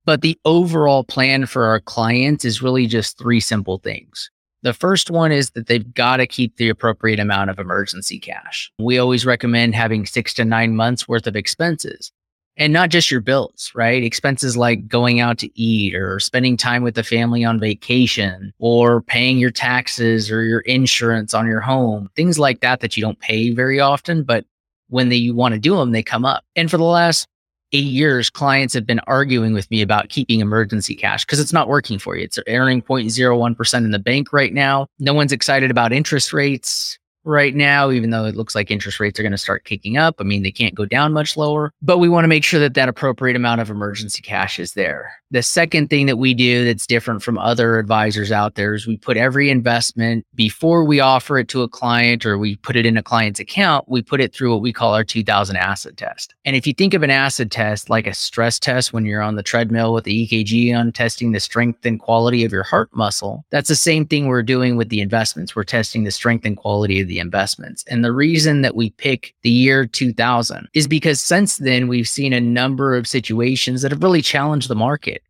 But 0.05 0.21
the 0.21 0.39
overall 0.45 1.03
plan 1.03 1.47
for 1.47 1.65
our 1.65 1.81
clients 1.81 2.45
is 2.45 2.63
really 2.63 2.87
just 2.87 3.19
three 3.19 3.41
simple 3.41 3.79
things. 3.79 4.31
The 4.63 4.73
first 4.73 5.11
one 5.11 5.33
is 5.33 5.51
that 5.51 5.67
they've 5.67 5.93
got 5.93 6.19
to 6.19 6.27
keep 6.27 6.57
the 6.57 6.69
appropriate 6.69 7.19
amount 7.19 7.51
of 7.51 7.59
emergency 7.59 8.19
cash. 8.19 8.71
We 8.79 8.99
always 8.99 9.27
recommend 9.27 9.75
having 9.75 10.07
six 10.07 10.33
to 10.35 10.45
nine 10.45 10.77
months 10.77 11.09
worth 11.09 11.27
of 11.27 11.35
expenses 11.35 12.13
and 12.57 12.73
not 12.73 12.91
just 12.91 13.11
your 13.11 13.21
bills, 13.21 13.73
right? 13.75 14.05
Expenses 14.05 14.57
like 14.57 14.87
going 14.87 15.21
out 15.21 15.39
to 15.39 15.61
eat 15.61 15.95
or 15.95 16.21
spending 16.21 16.57
time 16.57 16.83
with 16.83 16.95
the 16.95 17.03
family 17.03 17.45
on 17.45 17.59
vacation 17.59 18.53
or 18.59 19.03
paying 19.03 19.39
your 19.39 19.51
taxes 19.51 20.31
or 20.31 20.45
your 20.45 20.61
insurance 20.61 21.35
on 21.35 21.47
your 21.47 21.61
home, 21.61 22.09
things 22.15 22.39
like 22.39 22.61
that 22.61 22.81
that 22.81 22.97
you 22.97 23.03
don't 23.03 23.19
pay 23.19 23.51
very 23.51 23.81
often, 23.81 24.23
but 24.23 24.45
when 24.89 25.09
they, 25.09 25.17
you 25.17 25.35
want 25.35 25.55
to 25.55 25.61
do 25.61 25.77
them, 25.77 25.93
they 25.93 26.03
come 26.03 26.25
up. 26.25 26.45
And 26.55 26.71
for 26.71 26.77
the 26.77 26.85
last 26.85 27.27
eight 27.73 27.85
years, 27.85 28.31
clients 28.31 28.75
have 28.75 28.87
been 28.87 29.01
arguing 29.07 29.53
with 29.53 29.71
me 29.71 29.83
about 29.83 30.09
keeping 30.09 30.41
emergency 30.41 30.95
cash 30.95 31.25
because 31.25 31.41
it's 31.41 31.53
not 31.53 31.69
working 31.69 31.99
for 31.99 32.17
you. 32.17 32.25
It's 32.25 32.39
earning 32.49 32.83
0.01% 32.83 33.75
in 33.79 33.91
the 33.91 33.99
bank 33.99 34.33
right 34.33 34.53
now. 34.53 34.87
No 34.99 35.15
one's 35.15 35.33
excited 35.33 35.71
about 35.71 35.93
interest 35.93 36.33
rates 36.33 36.99
right 37.25 37.55
now, 37.55 37.91
even 37.91 38.11
though 38.11 38.25
it 38.25 38.37
looks 38.37 38.55
like 38.55 38.71
interest 38.71 39.01
rates 39.01 39.19
are 39.19 39.23
going 39.23 39.33
to 39.33 39.39
start 39.39 39.65
kicking 39.65 39.97
up. 39.97 40.17
I 40.19 40.25
mean, 40.25 40.43
they 40.43 40.51
can't 40.51 40.75
go 40.75 40.85
down 40.85 41.13
much 41.13 41.37
lower, 41.37 41.73
but 41.83 41.99
we 41.99 42.09
want 42.09 42.25
to 42.25 42.29
make 42.29 42.45
sure 42.45 42.61
that 42.61 42.75
that 42.75 42.89
appropriate 42.89 43.37
amount 43.37 43.61
of 43.61 43.71
emergency 43.71 44.23
cash 44.23 44.59
is 44.59 44.75
there. 44.75 45.13
The 45.31 45.43
second 45.43 45.89
thing 45.89 46.07
that 46.07 46.19
we 46.19 46.35
do 46.35 46.65
that's 46.65 46.87
different 46.87 47.23
from 47.23 47.39
other 47.39 47.79
advisors 47.79 48.31
out 48.31 48.55
there 48.55 48.75
is 48.75 48.87
we 48.87 48.99
put 48.99 49.17
every 49.17 49.49
investment 49.49 50.27
before 50.35 50.85
we 50.85 51.01
offer 51.01 51.39
it 51.39 51.49
to 51.49 51.63
a 51.63 51.69
client 51.69 52.27
or 52.27 52.37
we 52.37 52.57
put 52.57 52.77
it 52.77 52.85
in 52.85 52.97
a 52.97 53.03
client's 53.03 53.41
account, 53.41 53.89
we 53.89 54.03
put 54.03 54.21
it 54.21 54.35
through 54.35 54.53
what 54.53 54.61
we 54.61 54.73
call 54.73 54.95
our 54.95 55.05
2000 55.05 55.57
acid 55.57 55.97
test. 55.97 56.35
And 56.45 56.55
if 56.55 56.67
you 56.67 56.75
think 56.75 56.93
of 56.93 57.03
an 57.03 57.11
acid 57.11 57.51
test 57.51 57.89
like 57.89 58.07
a 58.07 58.15
stress 58.15 58.59
test 58.59 58.93
when 58.93 59.07
you're 59.07 59.23
on 59.23 59.37
the 59.37 59.43
treadmill 59.43 59.95
with 59.95 60.05
the 60.05 60.27
EKG 60.27 60.77
on 60.79 60.93
testing 60.93 61.33
the 61.33 61.41
strength 61.41 61.87
and 61.87 61.99
quality 61.99 62.45
of 62.45 62.53
your 62.53 62.63
heart 62.63 62.91
muscle, 62.95 63.45
that's 63.51 63.69
the 63.69 63.75
same 63.75 64.07
thing 64.07 64.27
we're 64.27 64.43
doing 64.43 64.77
with 64.77 64.91
the 64.91 65.01
investments. 65.01 65.57
We're 65.57 65.65
testing 65.65 66.05
the 66.05 66.11
strength 66.11 66.45
and 66.45 66.57
quality 66.57 67.01
of 67.01 67.09
the 67.09 67.12
investments. 67.19 67.85
And 67.89 68.05
the 68.05 68.13
reason 68.13 68.63
that 68.63 68.77
we 68.77 68.91
pick 68.91 69.35
the 69.43 69.51
year 69.51 69.87
2000 69.87 70.69
is 70.75 70.87
because 70.87 71.21
since 71.21 71.57
then 71.57 71.89
we've 71.89 72.09
seen 72.09 72.33
a 72.33 72.41
number 72.41 72.97
of 72.97 73.09
situations 73.09 73.83
that 73.83 73.93
have 73.93 74.03
really 74.03 74.23
challenged 74.23 74.69
the 74.69 74.75
market. 74.75 75.23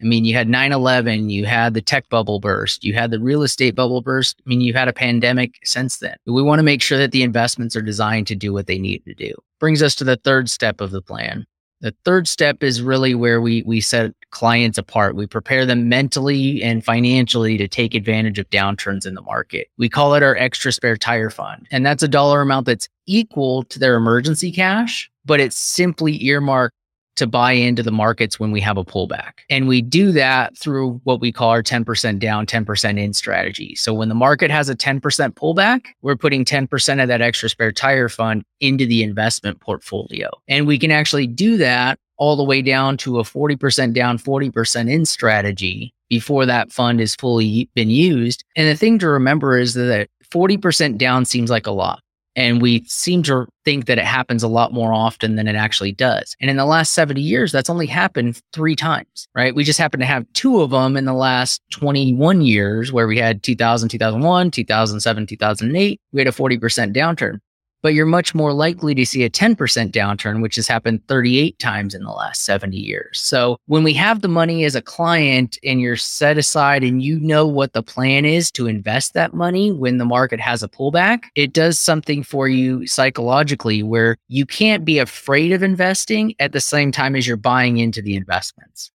I 0.00 0.04
mean, 0.04 0.24
you 0.24 0.34
had 0.34 0.48
9 0.48 0.72
11, 0.72 1.28
you 1.28 1.44
had 1.44 1.74
the 1.74 1.82
tech 1.82 2.08
bubble 2.08 2.40
burst, 2.40 2.84
you 2.84 2.94
had 2.94 3.10
the 3.10 3.20
real 3.20 3.42
estate 3.42 3.74
bubble 3.74 4.00
burst. 4.00 4.40
I 4.44 4.48
mean, 4.48 4.62
you've 4.62 4.76
had 4.76 4.88
a 4.88 4.94
pandemic 4.94 5.58
since 5.62 5.98
then. 5.98 6.16
We 6.24 6.42
want 6.42 6.58
to 6.58 6.64
make 6.64 6.80
sure 6.80 6.96
that 6.96 7.12
the 7.12 7.22
investments 7.22 7.76
are 7.76 7.82
designed 7.82 8.26
to 8.28 8.34
do 8.34 8.52
what 8.52 8.66
they 8.66 8.78
need 8.78 9.04
to 9.04 9.14
do. 9.14 9.34
Brings 9.58 9.82
us 9.82 9.94
to 9.96 10.04
the 10.04 10.16
third 10.16 10.48
step 10.48 10.80
of 10.80 10.90
the 10.90 11.02
plan. 11.02 11.46
The 11.80 11.94
third 12.04 12.28
step 12.28 12.62
is 12.62 12.82
really 12.82 13.14
where 13.14 13.40
we, 13.40 13.62
we 13.62 13.80
set 13.80 14.12
clients 14.30 14.76
apart. 14.76 15.16
We 15.16 15.26
prepare 15.26 15.64
them 15.64 15.88
mentally 15.88 16.62
and 16.62 16.84
financially 16.84 17.56
to 17.56 17.66
take 17.68 17.94
advantage 17.94 18.38
of 18.38 18.50
downturns 18.50 19.06
in 19.06 19.14
the 19.14 19.22
market. 19.22 19.68
We 19.78 19.88
call 19.88 20.14
it 20.14 20.22
our 20.22 20.36
extra 20.36 20.72
spare 20.72 20.96
tire 20.96 21.30
fund. 21.30 21.66
And 21.70 21.84
that's 21.84 22.02
a 22.02 22.08
dollar 22.08 22.42
amount 22.42 22.66
that's 22.66 22.88
equal 23.06 23.62
to 23.64 23.78
their 23.78 23.96
emergency 23.96 24.52
cash, 24.52 25.10
but 25.24 25.40
it's 25.40 25.56
simply 25.56 26.22
earmarked 26.22 26.76
to 27.20 27.26
buy 27.26 27.52
into 27.52 27.82
the 27.82 27.92
markets 27.92 28.40
when 28.40 28.50
we 28.50 28.60
have 28.62 28.78
a 28.78 28.84
pullback. 28.84 29.40
And 29.50 29.68
we 29.68 29.82
do 29.82 30.10
that 30.12 30.56
through 30.56 31.00
what 31.04 31.20
we 31.20 31.30
call 31.30 31.50
our 31.50 31.62
10% 31.62 32.18
down, 32.18 32.46
10% 32.46 32.98
in 32.98 33.12
strategy. 33.12 33.74
So 33.76 33.92
when 33.92 34.08
the 34.08 34.14
market 34.14 34.50
has 34.50 34.70
a 34.70 34.74
10% 34.74 35.00
pullback, 35.34 35.88
we're 36.00 36.16
putting 36.16 36.46
10% 36.46 37.02
of 37.02 37.08
that 37.08 37.20
extra 37.20 37.50
spare 37.50 37.72
tire 37.72 38.08
fund 38.08 38.42
into 38.60 38.86
the 38.86 39.02
investment 39.02 39.60
portfolio. 39.60 40.30
And 40.48 40.66
we 40.66 40.78
can 40.78 40.90
actually 40.90 41.26
do 41.26 41.58
that 41.58 41.98
all 42.16 42.36
the 42.36 42.44
way 42.44 42.62
down 42.62 42.96
to 42.98 43.18
a 43.18 43.22
40% 43.22 43.92
down, 43.92 44.18
40% 44.18 44.90
in 44.90 45.04
strategy 45.04 45.92
before 46.08 46.46
that 46.46 46.72
fund 46.72 47.00
is 47.02 47.14
fully 47.16 47.68
been 47.74 47.90
used. 47.90 48.44
And 48.56 48.66
the 48.66 48.76
thing 48.76 48.98
to 48.98 49.08
remember 49.08 49.58
is 49.58 49.74
that 49.74 50.08
40% 50.30 50.96
down 50.96 51.26
seems 51.26 51.50
like 51.50 51.66
a 51.66 51.70
lot. 51.70 52.02
And 52.36 52.62
we 52.62 52.84
seem 52.84 53.22
to 53.24 53.46
think 53.64 53.86
that 53.86 53.98
it 53.98 54.04
happens 54.04 54.42
a 54.42 54.48
lot 54.48 54.72
more 54.72 54.92
often 54.92 55.36
than 55.36 55.48
it 55.48 55.56
actually 55.56 55.92
does. 55.92 56.36
And 56.40 56.48
in 56.48 56.56
the 56.56 56.64
last 56.64 56.92
70 56.92 57.20
years, 57.20 57.50
that's 57.50 57.70
only 57.70 57.86
happened 57.86 58.40
three 58.52 58.76
times, 58.76 59.28
right? 59.34 59.54
We 59.54 59.64
just 59.64 59.78
happen 59.78 60.00
to 60.00 60.06
have 60.06 60.26
two 60.32 60.60
of 60.60 60.70
them 60.70 60.96
in 60.96 61.04
the 61.04 61.12
last 61.12 61.60
21 61.72 62.42
years 62.42 62.92
where 62.92 63.06
we 63.06 63.18
had 63.18 63.42
2000, 63.42 63.88
2001, 63.88 64.50
2007, 64.50 65.26
2008. 65.26 66.00
We 66.12 66.20
had 66.20 66.28
a 66.28 66.32
40% 66.32 66.94
downturn 66.94 67.40
but 67.82 67.94
you're 67.94 68.06
much 68.06 68.34
more 68.34 68.52
likely 68.52 68.94
to 68.94 69.06
see 69.06 69.24
a 69.24 69.30
10% 69.30 69.56
downturn, 69.90 70.42
which 70.42 70.56
has 70.56 70.68
happened 70.68 71.06
38 71.08 71.58
times 71.58 71.94
in 71.94 72.02
the 72.02 72.10
last 72.10 72.44
70 72.44 72.76
years. 72.76 73.20
So 73.20 73.58
when 73.66 73.82
we 73.82 73.92
have 73.94 74.20
the 74.20 74.28
money 74.28 74.64
as 74.64 74.74
a 74.74 74.82
client 74.82 75.58
and 75.64 75.80
you're 75.80 75.96
set 75.96 76.38
aside 76.38 76.82
and 76.84 77.02
you 77.02 77.18
know 77.20 77.46
what 77.46 77.72
the 77.72 77.82
plan 77.82 78.24
is 78.24 78.50
to 78.52 78.66
invest 78.66 79.14
that 79.14 79.34
money 79.34 79.72
when 79.72 79.98
the 79.98 80.04
market 80.04 80.40
has 80.40 80.62
a 80.62 80.68
pullback, 80.68 81.24
it 81.34 81.52
does 81.52 81.78
something 81.78 82.22
for 82.22 82.48
you 82.48 82.86
psychologically 82.86 83.82
where 83.82 84.16
you 84.28 84.44
can't 84.46 84.84
be 84.84 84.98
afraid 84.98 85.52
of 85.52 85.62
investing 85.62 86.34
at 86.38 86.52
the 86.52 86.60
same 86.60 86.92
time 86.92 87.16
as 87.16 87.26
you're 87.26 87.36
buying 87.36 87.78
into 87.78 88.02
the 88.02 88.16
investments. 88.16 88.90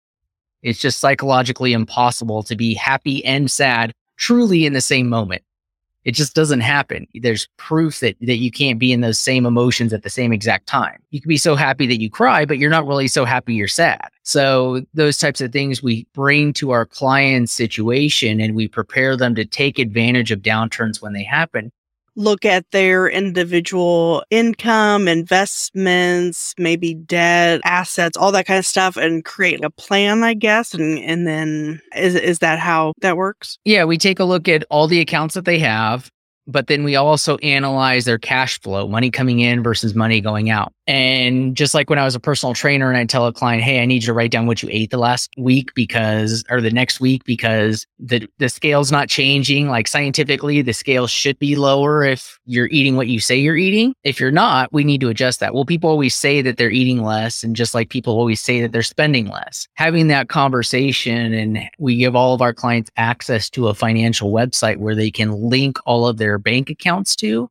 It's 0.62 0.80
just 0.80 1.00
psychologically 1.00 1.74
impossible 1.74 2.42
to 2.44 2.56
be 2.56 2.74
happy 2.74 3.24
and 3.24 3.50
sad 3.52 3.94
truly 4.18 4.66
in 4.66 4.74
the 4.74 4.82
same 4.82 5.08
moment. 5.08 5.44
It 6.06 6.14
just 6.14 6.36
doesn't 6.36 6.62
happen. 6.62 7.08
There's 7.16 7.48
proof 7.58 8.00
that, 8.00 8.16
that 8.22 8.38
you 8.38 8.52
can't 8.52 8.80
be 8.80 8.94
in 8.94 9.02
those 9.02 9.20
same 9.20 9.46
emotions 9.46 9.92
at 9.92 10.04
the 10.04 10.10
same 10.10 10.32
exact 10.32 10.68
time. 10.68 11.02
You 11.10 11.20
can 11.20 11.30
be 11.30 11.38
so 11.38 11.56
happy 11.56 11.88
that 11.88 12.00
you 12.00 12.10
cry, 12.10 12.46
but 12.46 12.60
you're 12.60 12.70
not 12.70 12.86
really 12.86 13.08
so 13.08 13.26
happy 13.26 13.56
you're 13.56 13.68
sad. 13.68 14.08
So 14.24 14.84
those 14.94 15.18
types 15.18 15.42
of 15.42 15.52
things 15.52 15.82
we 15.82 16.08
bring 16.14 16.54
to 16.54 16.72
our 16.72 16.86
client's 16.86 17.52
situation 17.52 18.40
and 18.40 18.56
we 18.56 18.68
prepare 18.68 19.18
them 19.18 19.36
to 19.36 19.46
take 19.46 19.80
advantage 19.80 20.32
of 20.32 20.42
downturns 20.42 21.02
when 21.02 21.14
they 21.14 21.24
happen 21.24 21.72
look 22.16 22.46
at 22.46 22.70
their 22.72 23.08
individual 23.08 24.24
income, 24.30 25.08
investments, 25.08 26.54
maybe 26.58 26.94
debt, 26.94 27.62
assets, 27.64 28.18
all 28.18 28.32
that 28.32 28.46
kind 28.46 28.60
of 28.60 28.66
stuff 28.66 28.98
and 28.98 29.26
create 29.26 29.64
a 29.64 29.70
plan, 29.70 30.24
I 30.24 30.34
guess. 30.34 30.74
And 30.74 31.00
and 31.00 31.28
then 31.28 31.82
is 31.96 32.16
is 32.16 32.40
that 32.40 32.60
how 32.60 32.94
that 33.02 33.18
works? 33.18 33.58
Yeah, 33.66 33.86
we 33.86 33.98
take 33.98 34.20
a 34.20 34.26
look 34.26 34.48
at 34.48 34.64
all 34.70 34.88
the 34.88 35.00
accounts 35.00 35.36
that 35.36 35.46
they 35.46 35.60
have, 35.60 36.10
but 36.48 36.68
then 36.68 36.84
we 36.84 36.96
also 36.96 37.38
analyze 37.38 38.06
their 38.06 38.20
cash 38.20 38.60
flow, 38.62 38.88
money 38.88 39.12
coming 39.12 39.40
in 39.40 39.64
versus 39.64 39.96
money 39.96 40.22
going 40.22 40.50
out. 40.50 40.74
And 40.88 41.56
just 41.56 41.74
like 41.74 41.90
when 41.90 42.00
I 42.00 42.04
was 42.04 42.16
a 42.16 42.20
personal 42.20 42.54
trainer 42.54 42.90
and 42.90 42.98
I 42.98 43.06
tell 43.06 43.26
a 43.26 43.34
client, 43.34 43.64
Hey, 43.64 43.82
I 43.82 43.86
need 43.86 44.04
you 44.04 44.08
to 44.08 44.14
write 44.14 44.32
down 44.32 44.46
what 44.46 44.62
you 44.62 44.70
ate 44.72 44.92
the 44.92 44.98
last 44.98 45.32
week 45.38 45.74
because, 45.74 46.44
or 46.50 46.62
the 46.62 46.72
next 46.72 47.00
week 47.00 47.24
because 47.24 47.88
the, 48.00 48.28
the 48.38 48.50
scale's 48.50 48.92
not 48.92 49.10
changing. 49.10 49.68
Like 49.68 49.88
scientifically, 49.88 50.62
the 50.62 50.74
scale 50.74 51.08
should 51.08 51.40
be 51.40 51.56
lower 51.56 52.04
if 52.04 52.40
you're 52.46 52.70
eating 52.72 52.96
what 52.96 53.08
you 53.08 53.20
say 53.20 53.36
you're 53.36 53.58
eating. 53.58 53.96
If 54.04 54.20
you're 54.20 54.32
not, 54.32 54.72
we 54.72 54.84
need 54.84 55.02
to 55.02 55.10
adjust 55.10 55.40
that. 55.40 55.54
Well, 55.54 55.66
people 55.66 55.90
always 55.90 56.16
say 56.16 56.42
that 56.44 56.58
they're 56.58 56.70
eating 56.70 57.04
less. 57.04 57.44
And 57.44 57.56
just 57.56 57.74
like 57.74 57.90
people 57.90 58.14
always 58.14 58.42
say 58.42 58.62
that 58.62 58.72
they're 58.72 58.84
spending 58.84 59.28
less, 59.28 59.68
having 59.74 60.08
that 60.10 60.30
conversation 60.30 61.34
and 61.34 61.60
we 61.80 61.98
give 61.98 62.16
all 62.16 62.34
of 62.34 62.42
our 62.42 62.54
clients 62.54 62.92
access 62.98 63.50
to 63.52 63.68
a 63.68 63.74
financial 63.74 64.32
website 64.32 64.78
where 64.78 64.96
they 64.96 65.10
can 65.10 65.32
link 65.32 65.78
all 65.86 66.08
of 66.08 66.18
their 66.18 66.38
bank 66.38 66.70
accounts 66.70 67.16
to 67.16 67.50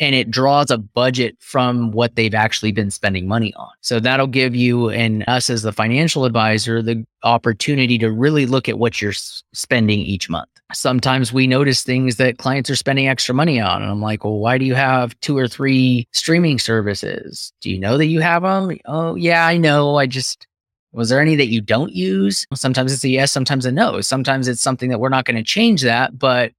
and 0.00 0.14
it 0.14 0.30
draws 0.30 0.70
a 0.70 0.78
budget 0.78 1.36
from 1.40 1.92
what 1.92 2.16
they've 2.16 2.34
actually 2.34 2.72
been 2.72 2.90
spending 2.90 3.28
money 3.28 3.54
on. 3.54 3.70
So 3.80 4.00
that'll 4.00 4.26
give 4.26 4.54
you 4.54 4.90
and 4.90 5.24
us 5.28 5.48
as 5.48 5.62
the 5.62 5.72
financial 5.72 6.24
advisor 6.24 6.82
the 6.82 7.06
opportunity 7.22 7.98
to 7.98 8.10
really 8.10 8.46
look 8.46 8.68
at 8.68 8.78
what 8.78 9.00
you're 9.00 9.12
spending 9.12 10.00
each 10.00 10.28
month. 10.28 10.48
Sometimes 10.72 11.32
we 11.32 11.46
notice 11.46 11.82
things 11.82 12.16
that 12.16 12.38
clients 12.38 12.68
are 12.70 12.76
spending 12.76 13.06
extra 13.06 13.34
money 13.34 13.60
on. 13.60 13.82
And 13.82 13.90
I'm 13.90 14.00
like, 14.00 14.24
well, 14.24 14.38
why 14.38 14.58
do 14.58 14.64
you 14.64 14.74
have 14.74 15.18
two 15.20 15.38
or 15.38 15.46
three 15.46 16.08
streaming 16.12 16.58
services? 16.58 17.52
Do 17.60 17.70
you 17.70 17.78
know 17.78 17.96
that 17.96 18.06
you 18.06 18.20
have 18.20 18.42
them? 18.42 18.76
Oh, 18.86 19.14
yeah, 19.14 19.46
I 19.46 19.56
know. 19.58 19.96
I 19.96 20.06
just, 20.06 20.46
was 20.92 21.08
there 21.08 21.20
any 21.20 21.36
that 21.36 21.48
you 21.48 21.60
don't 21.60 21.92
use? 21.92 22.46
Sometimes 22.54 22.92
it's 22.92 23.04
a 23.04 23.08
yes, 23.08 23.30
sometimes 23.30 23.64
a 23.64 23.72
no. 23.72 24.00
Sometimes 24.00 24.48
it's 24.48 24.62
something 24.62 24.90
that 24.90 24.98
we're 24.98 25.08
not 25.08 25.24
going 25.24 25.36
to 25.36 25.42
change 25.42 25.82
that, 25.82 26.18
but 26.18 26.52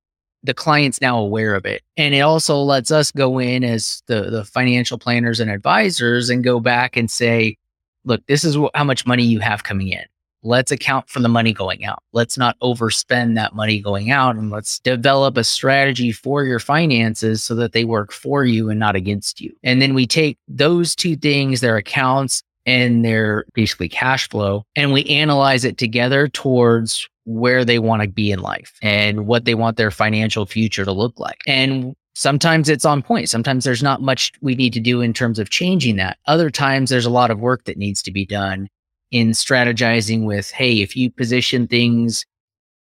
the 0.45 0.53
client's 0.53 1.01
now 1.01 1.17
aware 1.17 1.55
of 1.55 1.65
it. 1.65 1.81
And 1.97 2.13
it 2.13 2.21
also 2.21 2.57
lets 2.57 2.91
us 2.91 3.11
go 3.11 3.39
in 3.39 3.63
as 3.63 4.03
the, 4.07 4.29
the 4.29 4.43
financial 4.43 4.97
planners 4.97 5.39
and 5.39 5.49
advisors 5.49 6.29
and 6.29 6.43
go 6.43 6.59
back 6.59 6.95
and 6.95 7.09
say, 7.09 7.57
look, 8.03 8.25
this 8.27 8.43
is 8.43 8.57
how 8.73 8.83
much 8.83 9.05
money 9.05 9.23
you 9.23 9.39
have 9.39 9.63
coming 9.63 9.89
in. 9.89 10.03
Let's 10.43 10.71
account 10.71 11.09
for 11.09 11.21
the 11.21 11.27
money 11.27 11.53
going 11.53 11.85
out. 11.85 12.03
Let's 12.13 12.37
not 12.37 12.55
overspend 12.59 13.33
that 13.33 13.55
money 13.55 13.79
going 13.81 14.11
out 14.11 14.35
and 14.35 14.51
let's 14.51 14.77
develop 14.79 15.37
a 15.37 15.43
strategy 15.43 16.11
for 16.11 16.43
your 16.43 16.59
finances 16.59 17.43
so 17.43 17.55
that 17.55 17.71
they 17.71 17.83
work 17.83 18.11
for 18.11 18.45
you 18.45 18.69
and 18.69 18.79
not 18.79 18.95
against 18.95 19.41
you. 19.41 19.51
And 19.63 19.81
then 19.81 19.95
we 19.95 20.05
take 20.05 20.37
those 20.47 20.95
two 20.95 21.15
things, 21.15 21.61
their 21.61 21.77
accounts 21.77 22.43
and 22.67 23.03
their 23.03 23.45
basically 23.55 23.89
cash 23.89 24.29
flow, 24.29 24.63
and 24.75 24.93
we 24.93 25.05
analyze 25.05 25.65
it 25.65 25.79
together 25.79 26.27
towards 26.27 27.09
where 27.25 27.65
they 27.65 27.79
want 27.79 28.01
to 28.01 28.07
be 28.07 28.31
in 28.31 28.39
life 28.39 28.77
and 28.81 29.27
what 29.27 29.45
they 29.45 29.55
want 29.55 29.77
their 29.77 29.91
financial 29.91 30.45
future 30.45 30.85
to 30.85 30.91
look 30.91 31.19
like. 31.19 31.41
And 31.47 31.95
sometimes 32.13 32.69
it's 32.69 32.85
on 32.85 33.01
point. 33.01 33.29
Sometimes 33.29 33.65
there's 33.65 33.83
not 33.83 34.01
much 34.01 34.31
we 34.41 34.55
need 34.55 34.73
to 34.73 34.79
do 34.79 35.01
in 35.01 35.13
terms 35.13 35.39
of 35.39 35.49
changing 35.49 35.97
that. 35.97 36.17
Other 36.27 36.49
times 36.49 36.89
there's 36.89 37.05
a 37.05 37.11
lot 37.11 37.31
of 37.31 37.39
work 37.39 37.65
that 37.65 37.77
needs 37.77 38.01
to 38.03 38.11
be 38.11 38.25
done 38.25 38.69
in 39.11 39.31
strategizing 39.31 40.25
with, 40.25 40.51
hey, 40.51 40.81
if 40.81 40.95
you 40.95 41.11
position 41.11 41.67
things 41.67 42.25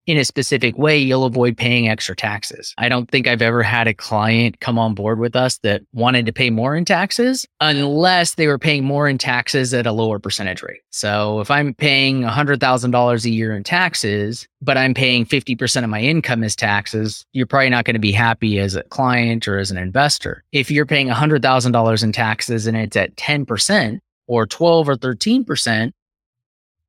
in 0.06 0.16
a 0.16 0.24
specific 0.24 0.78
way, 0.78 0.96
you'll 0.96 1.24
avoid 1.24 1.56
paying 1.56 1.88
extra 1.88 2.14
taxes. 2.14 2.74
I 2.78 2.88
don't 2.88 3.10
think 3.10 3.26
I've 3.26 3.42
ever 3.42 3.62
had 3.62 3.88
a 3.88 3.94
client 3.94 4.60
come 4.60 4.78
on 4.78 4.94
board 4.94 5.18
with 5.18 5.34
us 5.34 5.58
that 5.58 5.82
wanted 5.92 6.26
to 6.26 6.32
pay 6.32 6.50
more 6.50 6.76
in 6.76 6.84
taxes 6.84 7.46
unless 7.60 8.36
they 8.36 8.46
were 8.46 8.58
paying 8.58 8.84
more 8.84 9.08
in 9.08 9.18
taxes 9.18 9.74
at 9.74 9.86
a 9.86 9.92
lower 9.92 10.18
percentage 10.18 10.62
rate. 10.62 10.80
So 10.90 11.40
if 11.40 11.50
I'm 11.50 11.74
paying 11.74 12.22
$100,000 12.22 13.24
a 13.24 13.30
year 13.30 13.56
in 13.56 13.64
taxes, 13.64 14.46
but 14.62 14.78
I'm 14.78 14.94
paying 14.94 15.26
50% 15.26 15.84
of 15.84 15.90
my 15.90 16.00
income 16.00 16.44
as 16.44 16.56
taxes, 16.56 17.26
you're 17.32 17.46
probably 17.46 17.70
not 17.70 17.84
going 17.84 17.94
to 17.94 18.00
be 18.00 18.12
happy 18.12 18.58
as 18.58 18.74
a 18.74 18.82
client 18.84 19.46
or 19.48 19.58
as 19.58 19.70
an 19.70 19.76
investor. 19.76 20.44
If 20.52 20.70
you're 20.70 20.86
paying 20.86 21.08
$100,000 21.08 22.02
in 22.02 22.12
taxes 22.12 22.66
and 22.66 22.76
it's 22.76 22.96
at 22.96 23.16
10%, 23.16 24.00
or 24.28 24.46
12 24.46 24.88
or 24.88 24.96
13%, 24.96 25.92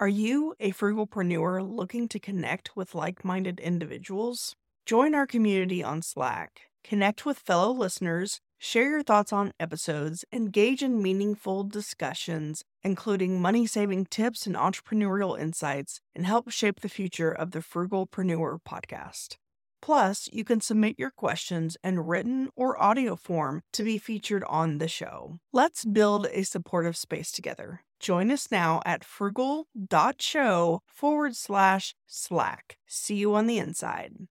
Are 0.00 0.08
you 0.08 0.54
a 0.58 0.72
frugalpreneur 0.72 1.60
looking 1.60 2.08
to 2.08 2.18
connect 2.18 2.74
with 2.74 2.94
like 2.94 3.22
minded 3.22 3.60
individuals? 3.60 4.56
Join 4.86 5.14
our 5.14 5.26
community 5.26 5.84
on 5.84 6.00
Slack, 6.00 6.62
connect 6.82 7.26
with 7.26 7.38
fellow 7.38 7.70
listeners, 7.70 8.40
share 8.56 8.88
your 8.88 9.02
thoughts 9.02 9.30
on 9.30 9.52
episodes, 9.60 10.24
engage 10.32 10.82
in 10.82 11.02
meaningful 11.02 11.64
discussions, 11.64 12.64
including 12.82 13.42
money 13.42 13.66
saving 13.66 14.06
tips 14.06 14.46
and 14.46 14.56
entrepreneurial 14.56 15.38
insights, 15.38 16.00
and 16.14 16.24
help 16.24 16.50
shape 16.50 16.80
the 16.80 16.88
future 16.88 17.30
of 17.30 17.50
the 17.50 17.58
Frugalpreneur 17.58 18.60
podcast. 18.66 19.36
Plus, 19.82 20.30
you 20.32 20.44
can 20.44 20.62
submit 20.62 20.98
your 20.98 21.10
questions 21.10 21.76
in 21.84 22.00
written 22.00 22.48
or 22.56 22.82
audio 22.82 23.16
form 23.16 23.60
to 23.74 23.82
be 23.82 23.98
featured 23.98 24.44
on 24.44 24.78
the 24.78 24.88
show. 24.88 25.36
Let's 25.52 25.84
build 25.84 26.26
a 26.32 26.44
supportive 26.44 26.96
space 26.96 27.30
together. 27.30 27.82
Join 28.00 28.30
us 28.30 28.50
now 28.50 28.80
at 28.86 29.04
frugal.show 29.04 30.82
forward 30.86 31.36
slash 31.36 31.94
slack. 32.06 32.78
See 32.86 33.16
you 33.16 33.34
on 33.34 33.46
the 33.46 33.58
inside. 33.58 34.26